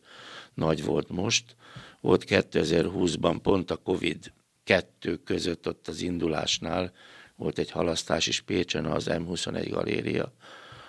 nagy 0.55 0.85
volt 0.85 1.09
most. 1.09 1.57
Volt 2.01 2.25
2020-ban 2.29 3.39
pont 3.43 3.71
a 3.71 3.77
Covid 3.77 4.33
kettő 4.65 5.17
között 5.17 5.69
ott 5.69 5.89
az 5.89 6.01
indulásnál. 6.01 6.93
Volt 7.37 7.59
egy 7.59 7.71
halasztás 7.71 8.27
is 8.27 8.41
Pécsen, 8.41 8.85
az 8.85 9.07
M21 9.09 9.67
galéria, 9.71 10.33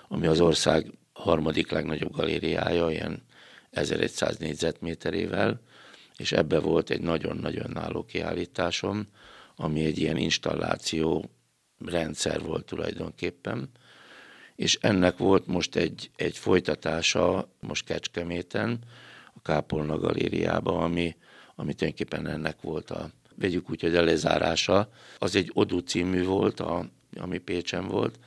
ami 0.08 0.28
az 0.28 0.40
ország 0.40 0.92
harmadik 1.14 1.72
legnagyobb 1.72 2.12
galériája, 2.12 2.90
ilyen 2.90 3.24
1100 3.70 4.38
négyzetméterével, 4.38 5.62
és 6.18 6.32
ebbe 6.32 6.60
volt 6.60 6.90
egy 6.90 7.02
nagyon-nagyon 7.02 7.70
náló 7.74 8.04
kiállításom, 8.06 9.08
ami 9.56 9.86
egy 9.86 9.98
ilyen 9.98 10.18
installáció 10.18 11.30
rendszer 11.86 12.42
volt 12.42 12.66
tulajdonképpen, 12.66 13.70
és 14.56 14.78
ennek 14.82 15.18
volt 15.18 15.48
most 15.48 15.76
egy, 15.76 16.10
egy 16.16 16.38
folytatása 16.38 17.50
most 17.60 17.86
Kecskeméten, 17.86 18.80
a 19.34 19.42
Kápolna 19.42 19.98
galériában, 19.98 20.84
ami, 20.84 21.16
ami 21.56 21.74
tulajdonképpen 21.74 22.28
ennek 22.28 22.62
volt 22.62 22.92
a, 22.92 23.10
vegyük 23.36 23.70
úgy, 23.70 23.82
hogy 23.82 23.96
a 23.96 24.04
lezárása, 24.04 24.90
az 25.18 25.36
egy 25.36 25.52
Odu 25.54 25.80
című 25.80 26.24
volt, 26.24 26.60
a, 26.60 26.90
ami 27.16 27.38
Pécsen 27.38 27.88
volt. 27.88 28.20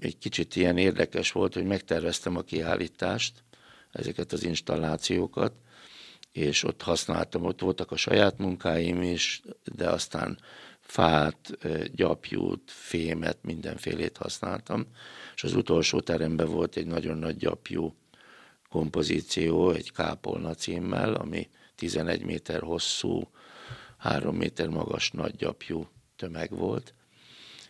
Egy 0.00 0.18
kicsit 0.18 0.56
ilyen 0.56 0.78
érdekes 0.78 1.32
volt, 1.32 1.54
hogy 1.54 1.64
megterveztem 1.64 2.36
a 2.36 2.42
kiállítást, 2.42 3.44
ezeket 3.92 4.32
az 4.32 4.44
installációkat, 4.44 5.52
és 6.32 6.64
ott 6.64 6.82
használtam, 6.82 7.44
ott 7.44 7.60
voltak 7.60 7.90
a 7.90 7.96
saját 7.96 8.38
munkáim 8.38 9.02
is, 9.02 9.42
de 9.74 9.88
aztán 9.88 10.38
fát, 10.86 11.58
gyapjút, 11.94 12.70
fémet, 12.70 13.38
mindenfélét 13.42 14.16
használtam, 14.16 14.86
és 15.34 15.44
az 15.44 15.54
utolsó 15.54 16.00
teremben 16.00 16.48
volt 16.48 16.76
egy 16.76 16.86
nagyon 16.86 17.18
nagy 17.18 17.36
gyapjú 17.36 17.94
kompozíció, 18.68 19.70
egy 19.70 19.92
kápolna 19.92 20.54
címmel, 20.54 21.14
ami 21.14 21.48
11 21.74 22.24
méter 22.24 22.60
hosszú, 22.60 23.30
3 23.96 24.36
méter 24.36 24.68
magas 24.68 25.10
nagy 25.10 25.36
gyapjú 25.36 25.88
tömeg 26.16 26.50
volt, 26.50 26.94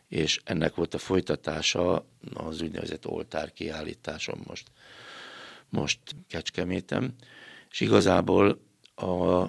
és 0.08 0.40
ennek 0.44 0.74
volt 0.74 0.94
a 0.94 0.98
folytatása 0.98 2.06
az 2.34 2.60
úgynevezett 2.60 3.06
oltár 3.06 3.52
kiállításom 3.52 4.40
most, 4.46 4.70
most 5.68 6.00
Kecskemétem, 6.28 7.14
és 7.70 7.80
igazából 7.80 8.60
a, 8.94 9.46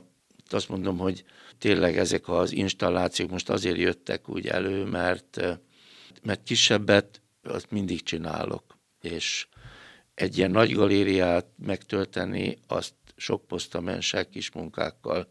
azt 0.50 0.70
mondom, 0.70 0.98
hogy 0.98 1.24
tényleg 1.58 1.98
ezek 1.98 2.28
az 2.28 2.52
installációk 2.52 3.30
most 3.30 3.50
azért 3.50 3.78
jöttek 3.78 4.30
úgy 4.30 4.48
elő, 4.48 4.84
mert, 4.84 5.42
mert 6.24 6.44
kisebbet 6.44 7.22
azt 7.44 7.72
mindig 7.72 8.04
csinálok, 8.04 8.78
és 9.02 9.48
egy 10.14 10.38
ilyen 10.38 10.52
nagy 10.52 10.72
galériát 10.72 11.46
megtölteni, 11.58 12.58
azt 12.68 12.94
sok 13.16 13.48
posztamensek 13.48 14.30
kis 14.30 14.52
munkákkal 14.52 15.28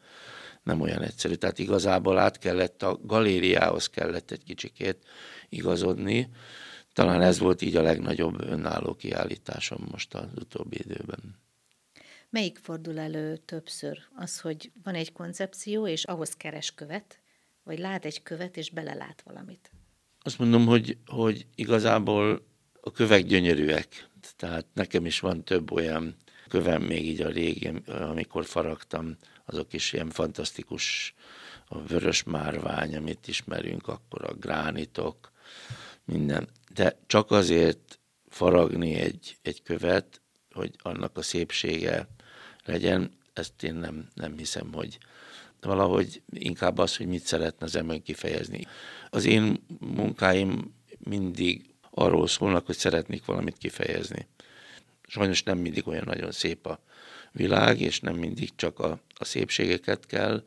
nem 0.62 0.80
olyan 0.80 1.02
egyszerű. 1.02 1.34
Tehát 1.34 1.58
igazából 1.58 2.18
át 2.18 2.38
kellett 2.38 2.82
a 2.82 2.98
galériához 3.02 3.86
kellett 3.86 4.30
egy 4.30 4.44
kicsikét 4.44 5.04
igazodni. 5.48 6.28
Talán 6.92 7.22
ez 7.22 7.38
volt 7.38 7.62
így 7.62 7.76
a 7.76 7.82
legnagyobb 7.82 8.40
önálló 8.40 8.94
kiállításom 8.94 9.86
most 9.90 10.14
az 10.14 10.28
utóbbi 10.34 10.76
időben. 10.78 11.45
Melyik 12.36 12.58
fordul 12.62 12.98
elő 12.98 13.36
többször? 13.36 13.98
Az, 14.14 14.40
hogy 14.40 14.70
van 14.82 14.94
egy 14.94 15.12
koncepció, 15.12 15.86
és 15.86 16.04
ahhoz 16.04 16.34
keres 16.34 16.74
követ, 16.74 17.20
vagy 17.64 17.78
lát 17.78 18.04
egy 18.04 18.22
követ, 18.22 18.56
és 18.56 18.70
belelát 18.70 19.22
valamit? 19.24 19.70
Azt 20.20 20.38
mondom, 20.38 20.66
hogy, 20.66 20.98
hogy 21.06 21.46
igazából 21.54 22.46
a 22.80 22.90
kövek 22.90 23.24
gyönyörűek. 23.24 24.08
Tehát 24.36 24.66
nekem 24.72 25.06
is 25.06 25.20
van 25.20 25.44
több 25.44 25.72
olyan 25.72 26.16
kövem 26.48 26.82
még 26.82 27.06
így 27.06 27.20
a 27.20 27.28
régi, 27.28 27.70
amikor 27.86 28.44
faragtam, 28.44 29.16
azok 29.44 29.72
is 29.72 29.92
ilyen 29.92 30.10
fantasztikus, 30.10 31.14
a 31.66 31.82
vörös 31.82 32.22
márvány, 32.22 32.96
amit 32.96 33.28
ismerünk, 33.28 33.88
akkor 33.88 34.24
a 34.24 34.34
gránitok, 34.34 35.32
minden. 36.04 36.48
De 36.74 36.98
csak 37.06 37.30
azért 37.30 37.98
faragni 38.28 38.94
egy, 38.94 39.36
egy 39.42 39.62
követ, 39.62 40.20
hogy 40.50 40.74
annak 40.82 41.18
a 41.18 41.22
szépsége 41.22 42.08
legyen, 42.66 43.10
ezt 43.32 43.62
én 43.62 43.74
nem, 43.74 44.08
nem 44.14 44.36
hiszem, 44.36 44.72
hogy 44.72 44.98
valahogy 45.60 46.22
inkább 46.32 46.78
az, 46.78 46.96
hogy 46.96 47.06
mit 47.06 47.26
szeretne 47.26 47.66
az 47.66 47.76
ember 47.76 48.02
kifejezni. 48.02 48.66
Az 49.10 49.24
én 49.24 49.64
munkáim 49.78 50.74
mindig 50.98 51.74
arról 51.90 52.26
szólnak, 52.26 52.66
hogy 52.66 52.76
szeretnék 52.76 53.24
valamit 53.24 53.58
kifejezni. 53.58 54.26
Sajnos 55.08 55.42
nem 55.42 55.58
mindig 55.58 55.88
olyan 55.88 56.04
nagyon 56.06 56.32
szép 56.32 56.66
a 56.66 56.80
világ, 57.32 57.80
és 57.80 58.00
nem 58.00 58.14
mindig 58.14 58.54
csak 58.56 58.78
a, 58.78 59.00
a 59.14 59.24
szépségeket 59.24 60.06
kell, 60.06 60.42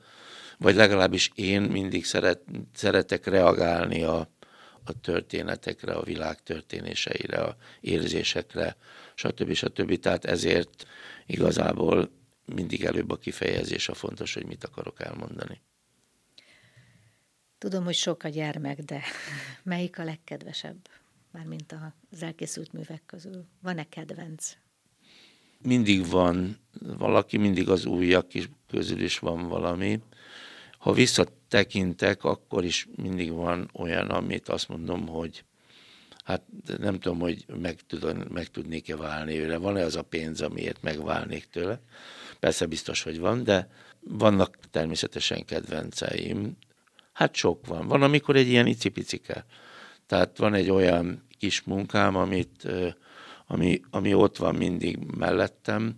vagy 0.58 0.76
legalábbis 0.76 1.32
én 1.36 1.62
mindig 1.62 2.06
szeret, 2.06 2.42
szeretek 2.74 3.26
reagálni 3.26 4.04
a, 4.04 4.30
a 4.84 5.00
történetekre, 5.02 5.94
a 5.94 6.04
világ 6.04 6.44
történéseire, 6.44 7.38
a 7.38 7.56
érzésekre, 7.82 8.78
stb. 9.20 9.54
stb. 9.54 10.00
Tehát 10.00 10.26
ezért 10.26 10.88
igazából 11.26 12.10
mindig 12.46 12.84
előbb 12.84 13.12
a 13.12 13.18
kifejezés 13.18 13.90
a 13.90 13.94
fontos, 13.94 14.34
hogy 14.34 14.46
mit 14.46 14.64
akarok 14.64 15.02
elmondani. 15.02 15.62
Tudom, 17.58 17.84
hogy 17.84 17.96
sok 17.96 18.24
a 18.24 18.30
gyermek, 18.30 18.80
de 18.80 19.02
melyik 19.64 20.00
a 20.00 20.04
legkedvesebb? 20.04 20.78
Mármint 21.32 21.76
az 22.12 22.24
elkészült 22.24 22.74
művek 22.74 23.02
közül. 23.06 23.46
Van-e 23.62 23.84
kedvenc? 23.90 24.58
Mindig 25.62 26.08
van 26.08 26.58
valaki, 26.80 27.38
mindig 27.38 27.70
az 27.70 27.86
újak 27.86 28.34
is 28.34 28.50
közül 28.68 29.02
is 29.02 29.20
van 29.20 29.48
valami. 29.48 30.02
Ha 30.78 30.94
visszatekintek, 30.94 32.24
akkor 32.24 32.66
is 32.66 32.88
mindig 32.96 33.32
van 33.32 33.70
olyan, 33.74 34.10
amit 34.10 34.50
azt 34.50 34.68
mondom, 34.68 35.08
hogy 35.08 35.44
hát 36.30 36.44
nem 36.78 37.00
tudom, 37.00 37.20
hogy 37.20 37.46
meg, 37.62 37.80
tudom, 37.88 38.18
meg 38.18 38.48
tudnék-e 38.48 38.96
válni 38.96 39.40
őre. 39.40 39.58
Van-e 39.58 39.84
az 39.84 39.96
a 39.96 40.02
pénz, 40.02 40.42
amiért 40.42 40.82
megválnék 40.82 41.50
tőle? 41.50 41.80
Persze 42.40 42.66
biztos, 42.66 43.04
hogy 43.04 43.20
van, 43.20 43.44
de 43.44 43.70
vannak 44.00 44.58
természetesen 44.72 45.46
kedvenceim. 45.46 46.58
Hát 47.14 47.36
sok 47.36 47.68
van. 47.68 47.88
Van, 47.88 48.02
amikor 48.02 48.36
egy 48.36 48.48
ilyen 48.48 48.68
icipicike. 48.68 49.46
Tehát 50.06 50.38
van 50.38 50.54
egy 50.54 50.70
olyan 50.70 51.28
kis 51.38 51.62
munkám, 51.62 52.16
amit, 52.16 52.68
ami, 53.48 53.82
ami 53.90 54.14
ott 54.14 54.38
van 54.38 54.56
mindig 54.56 54.98
mellettem, 54.98 55.96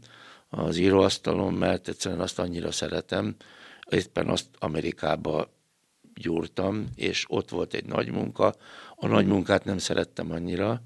az 0.50 0.78
íróasztalon, 0.78 1.54
mert 1.54 1.88
egyszerűen 1.88 2.22
azt 2.22 2.40
annyira 2.40 2.72
szeretem. 2.72 3.36
Éppen 3.90 4.30
azt 4.30 4.48
Amerikába 4.60 5.54
gyúrtam, 6.22 6.88
és 6.96 7.26
ott 7.28 7.50
volt 7.50 7.74
egy 7.74 7.86
nagy 7.86 8.12
munka. 8.12 8.56
A 8.96 9.08
nagy 9.08 9.26
munkát 9.26 9.66
nem 9.66 9.78
szerettem 9.78 10.32
annyira, 10.32 10.82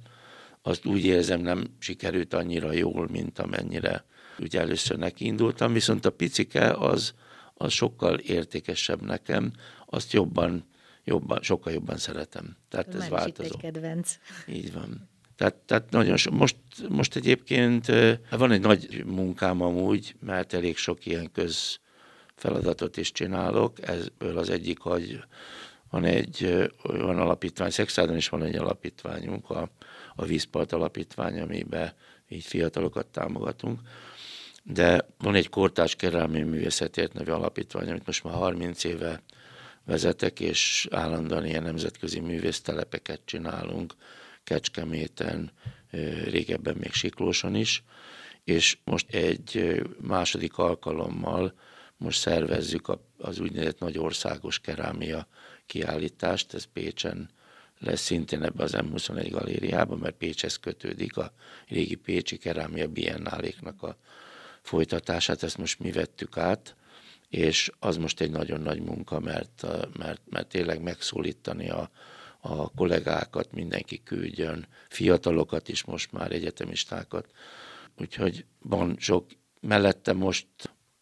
azt 0.61 0.85
úgy 0.85 1.05
érzem 1.05 1.41
nem 1.41 1.67
sikerült 1.79 2.33
annyira 2.33 2.71
jól, 2.71 3.07
mint 3.11 3.39
amennyire 3.39 4.05
ugye 4.39 4.59
először 4.59 4.97
neki 4.97 5.25
indultam, 5.25 5.73
viszont 5.73 6.05
a 6.05 6.09
picike 6.09 6.71
az, 6.71 7.13
az 7.53 7.71
sokkal 7.71 8.17
értékesebb 8.17 9.01
nekem, 9.01 9.51
azt 9.85 10.13
jobban, 10.13 10.65
jobban 11.03 11.39
sokkal 11.41 11.73
jobban 11.73 11.97
szeretem. 11.97 12.57
Tehát 12.69 12.95
ez 12.95 13.09
változó. 13.09 13.49
egy 13.53 13.61
kedvenc. 13.61 14.17
Így 14.47 14.73
van. 14.73 15.09
Tehát, 15.35 15.55
tehát 15.55 15.89
nagyon 15.89 16.17
so, 16.17 16.31
most, 16.31 16.57
most 16.89 17.15
egyébként 17.15 17.85
van 18.29 18.51
egy 18.51 18.61
nagy 18.61 19.03
munkám 19.05 19.61
amúgy, 19.61 20.15
mert 20.19 20.53
elég 20.53 20.77
sok 20.77 21.05
ilyen 21.05 21.31
köz 21.31 21.79
feladatot 22.35 22.97
is 22.97 23.11
csinálok. 23.11 23.87
Ebből 23.87 24.37
az 24.37 24.49
egyik, 24.49 24.79
hogy 24.79 25.23
van 25.89 26.03
egy 26.03 26.69
olyan 26.83 27.19
alapítvány, 27.19 27.69
Szexádon 27.69 28.15
is 28.15 28.29
van 28.29 28.43
egy 28.43 28.55
alapítványunk, 28.55 29.49
a, 29.49 29.69
a 30.15 30.25
Vízpart 30.25 30.71
alapítvány, 30.71 31.39
amiben 31.39 31.93
így 32.27 32.43
fiatalokat 32.43 33.05
támogatunk. 33.05 33.79
De 34.63 35.07
van 35.17 35.35
egy 35.35 35.49
kortárs 35.49 35.95
kerelmi 35.95 36.41
művészetért 36.41 37.13
nevű 37.13 37.31
alapítvány, 37.31 37.89
amit 37.89 38.05
most 38.05 38.23
már 38.23 38.33
30 38.33 38.83
éve 38.83 39.21
vezetek, 39.85 40.39
és 40.39 40.87
állandóan 40.91 41.45
ilyen 41.45 41.63
nemzetközi 41.63 42.19
művésztelepeket 42.19 43.21
csinálunk, 43.25 43.93
Kecskeméten, 44.43 45.51
régebben 46.23 46.75
még 46.77 46.93
Siklóson 46.93 47.55
is, 47.55 47.83
és 48.43 48.77
most 48.83 49.13
egy 49.13 49.81
második 50.01 50.57
alkalommal 50.57 51.53
most 51.97 52.19
szervezzük 52.19 52.97
az 53.17 53.39
úgynevezett 53.39 53.79
nagy 53.79 53.97
országos 53.97 54.59
kerámia 54.59 55.27
kiállítást, 55.65 56.53
ez 56.53 56.63
Pécsen 56.63 57.29
lesz 57.79 58.01
szintén 58.01 58.43
ebbe 58.43 58.63
az 58.63 58.73
M21 58.75 59.27
galériában, 59.31 59.97
mert 59.97 60.15
Pécshez 60.15 60.55
kötődik 60.55 61.17
a 61.17 61.31
régi 61.67 61.95
Pécsi 61.95 62.37
kerámia 62.37 62.87
biennáléknak 62.87 63.83
a 63.83 63.97
folytatását, 64.61 65.43
ezt 65.43 65.57
most 65.57 65.79
mi 65.79 65.91
vettük 65.91 66.37
át, 66.37 66.75
és 67.29 67.71
az 67.79 67.97
most 67.97 68.21
egy 68.21 68.31
nagyon 68.31 68.61
nagy 68.61 68.81
munka, 68.81 69.19
mert, 69.19 69.65
mert, 69.97 70.21
mert 70.29 70.47
tényleg 70.47 70.81
megszólítani 70.81 71.69
a, 71.69 71.89
a 72.39 72.69
kollégákat, 72.69 73.51
mindenki 73.51 74.03
küldjön, 74.03 74.67
fiatalokat 74.89 75.69
is 75.69 75.83
most 75.83 76.11
már, 76.11 76.31
egyetemistákat. 76.31 77.31
Úgyhogy 77.97 78.45
van 78.59 78.95
sok, 78.99 79.27
mellette 79.61 80.13
most, 80.13 80.47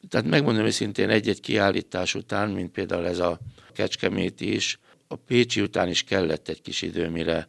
tehát 0.10 0.28
megmondom 0.28 0.66
őszintén, 0.66 1.10
egy-egy 1.10 1.40
kiállítás 1.40 2.16
után, 2.16 2.50
mint 2.50 2.72
például 2.72 3.06
ez 3.06 3.20
a 3.20 3.40
Kecskemét 3.74 4.42
is, 4.42 4.80
a 5.08 5.16
Pécsi 5.16 5.62
után 5.62 5.90
is 5.90 6.04
kellett 6.04 6.48
egy 6.48 6.62
kis 6.62 6.82
idő, 6.82 7.10
mire 7.10 7.48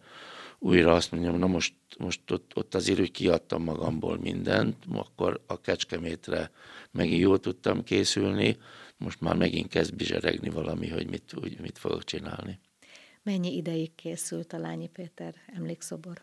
újra 0.58 0.92
azt 0.92 1.12
mondjam, 1.12 1.38
na 1.38 1.46
most, 1.46 1.74
most 1.98 2.30
ott, 2.30 2.52
ott 2.54 2.74
azért 2.74 3.00
úgy 3.00 3.10
kiadtam 3.10 3.62
magamból 3.62 4.18
mindent, 4.18 4.76
akkor 4.92 5.40
a 5.46 5.60
Kecskemétre 5.60 6.50
megint 6.90 7.20
jól 7.20 7.40
tudtam 7.40 7.84
készülni, 7.84 8.56
most 8.96 9.20
már 9.20 9.36
megint 9.36 9.68
kezd 9.68 9.94
bizseregni 9.94 10.48
valami, 10.48 10.88
hogy 10.88 11.08
mit, 11.08 11.34
úgy, 11.42 11.60
mit 11.60 11.78
fogok 11.78 12.04
csinálni. 12.04 12.58
Mennyi 13.22 13.56
ideig 13.56 13.94
készült 13.94 14.52
a 14.52 14.58
Lányi 14.58 14.88
Péter 14.88 15.34
emlékszobor? 15.56 16.22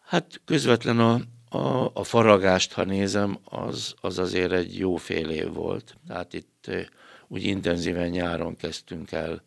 Hát 0.00 0.40
közvetlen 0.44 0.98
a, 0.98 1.20
a, 1.54 1.90
a 1.94 2.04
faragást, 2.04 2.72
ha 2.72 2.84
nézem, 2.84 3.38
az, 3.44 3.94
az 4.00 4.18
azért 4.18 4.52
egy 4.52 4.78
jó 4.78 4.96
fél 4.96 5.30
év 5.30 5.52
volt. 5.52 5.96
Tehát 6.06 6.32
itt 6.32 6.70
úgy 7.28 7.44
intenzíven 7.44 8.08
nyáron 8.08 8.56
kezdtünk 8.56 9.12
el 9.12 9.42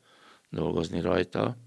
dolgozni 0.49 1.01
rajta, 1.01 1.57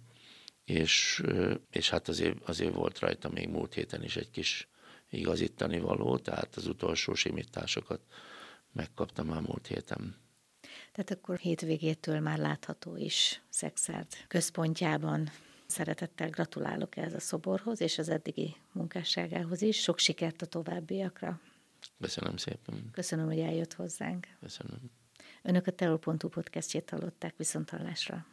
és, 0.64 1.22
és 1.70 1.90
hát 1.90 2.08
azért, 2.08 2.36
azért 2.48 2.74
volt 2.74 2.98
rajta 2.98 3.28
még 3.28 3.48
múlt 3.48 3.74
héten 3.74 4.04
is 4.04 4.16
egy 4.16 4.30
kis, 4.30 4.68
igazítani 5.10 5.78
való, 5.78 6.18
tehát 6.18 6.56
az 6.56 6.66
utolsó 6.66 7.14
simításokat 7.14 8.00
megkaptam 8.72 9.26
már 9.26 9.40
múlt 9.40 9.66
héten. 9.66 10.16
Tehát 10.92 11.10
akkor 11.10 11.38
hétvégétől 11.38 12.20
már 12.20 12.38
látható 12.38 12.96
is 12.96 13.42
Szexárd 13.48 14.06
központjában. 14.28 15.30
Szeretettel 15.70 16.30
gratulálok 16.30 16.96
ez 16.96 17.14
a 17.14 17.20
szoborhoz 17.20 17.80
és 17.80 17.98
az 17.98 18.08
eddigi 18.08 18.56
munkásságához 18.72 19.62
is. 19.62 19.82
Sok 19.82 19.98
sikert 19.98 20.42
a 20.42 20.46
továbbiakra. 20.46 21.40
Köszönöm 22.00 22.36
szépen. 22.36 22.90
Köszönöm, 22.92 23.26
hogy 23.26 23.38
eljött 23.38 23.72
hozzánk. 23.72 24.26
Köszönöm. 24.40 24.90
Önök 25.42 25.66
a 25.66 25.70
Teol.hu 25.70 26.28
podcastjét 26.28 26.90
hallották 26.90 27.34
viszont 27.36 27.70
hallásra. 27.70 28.26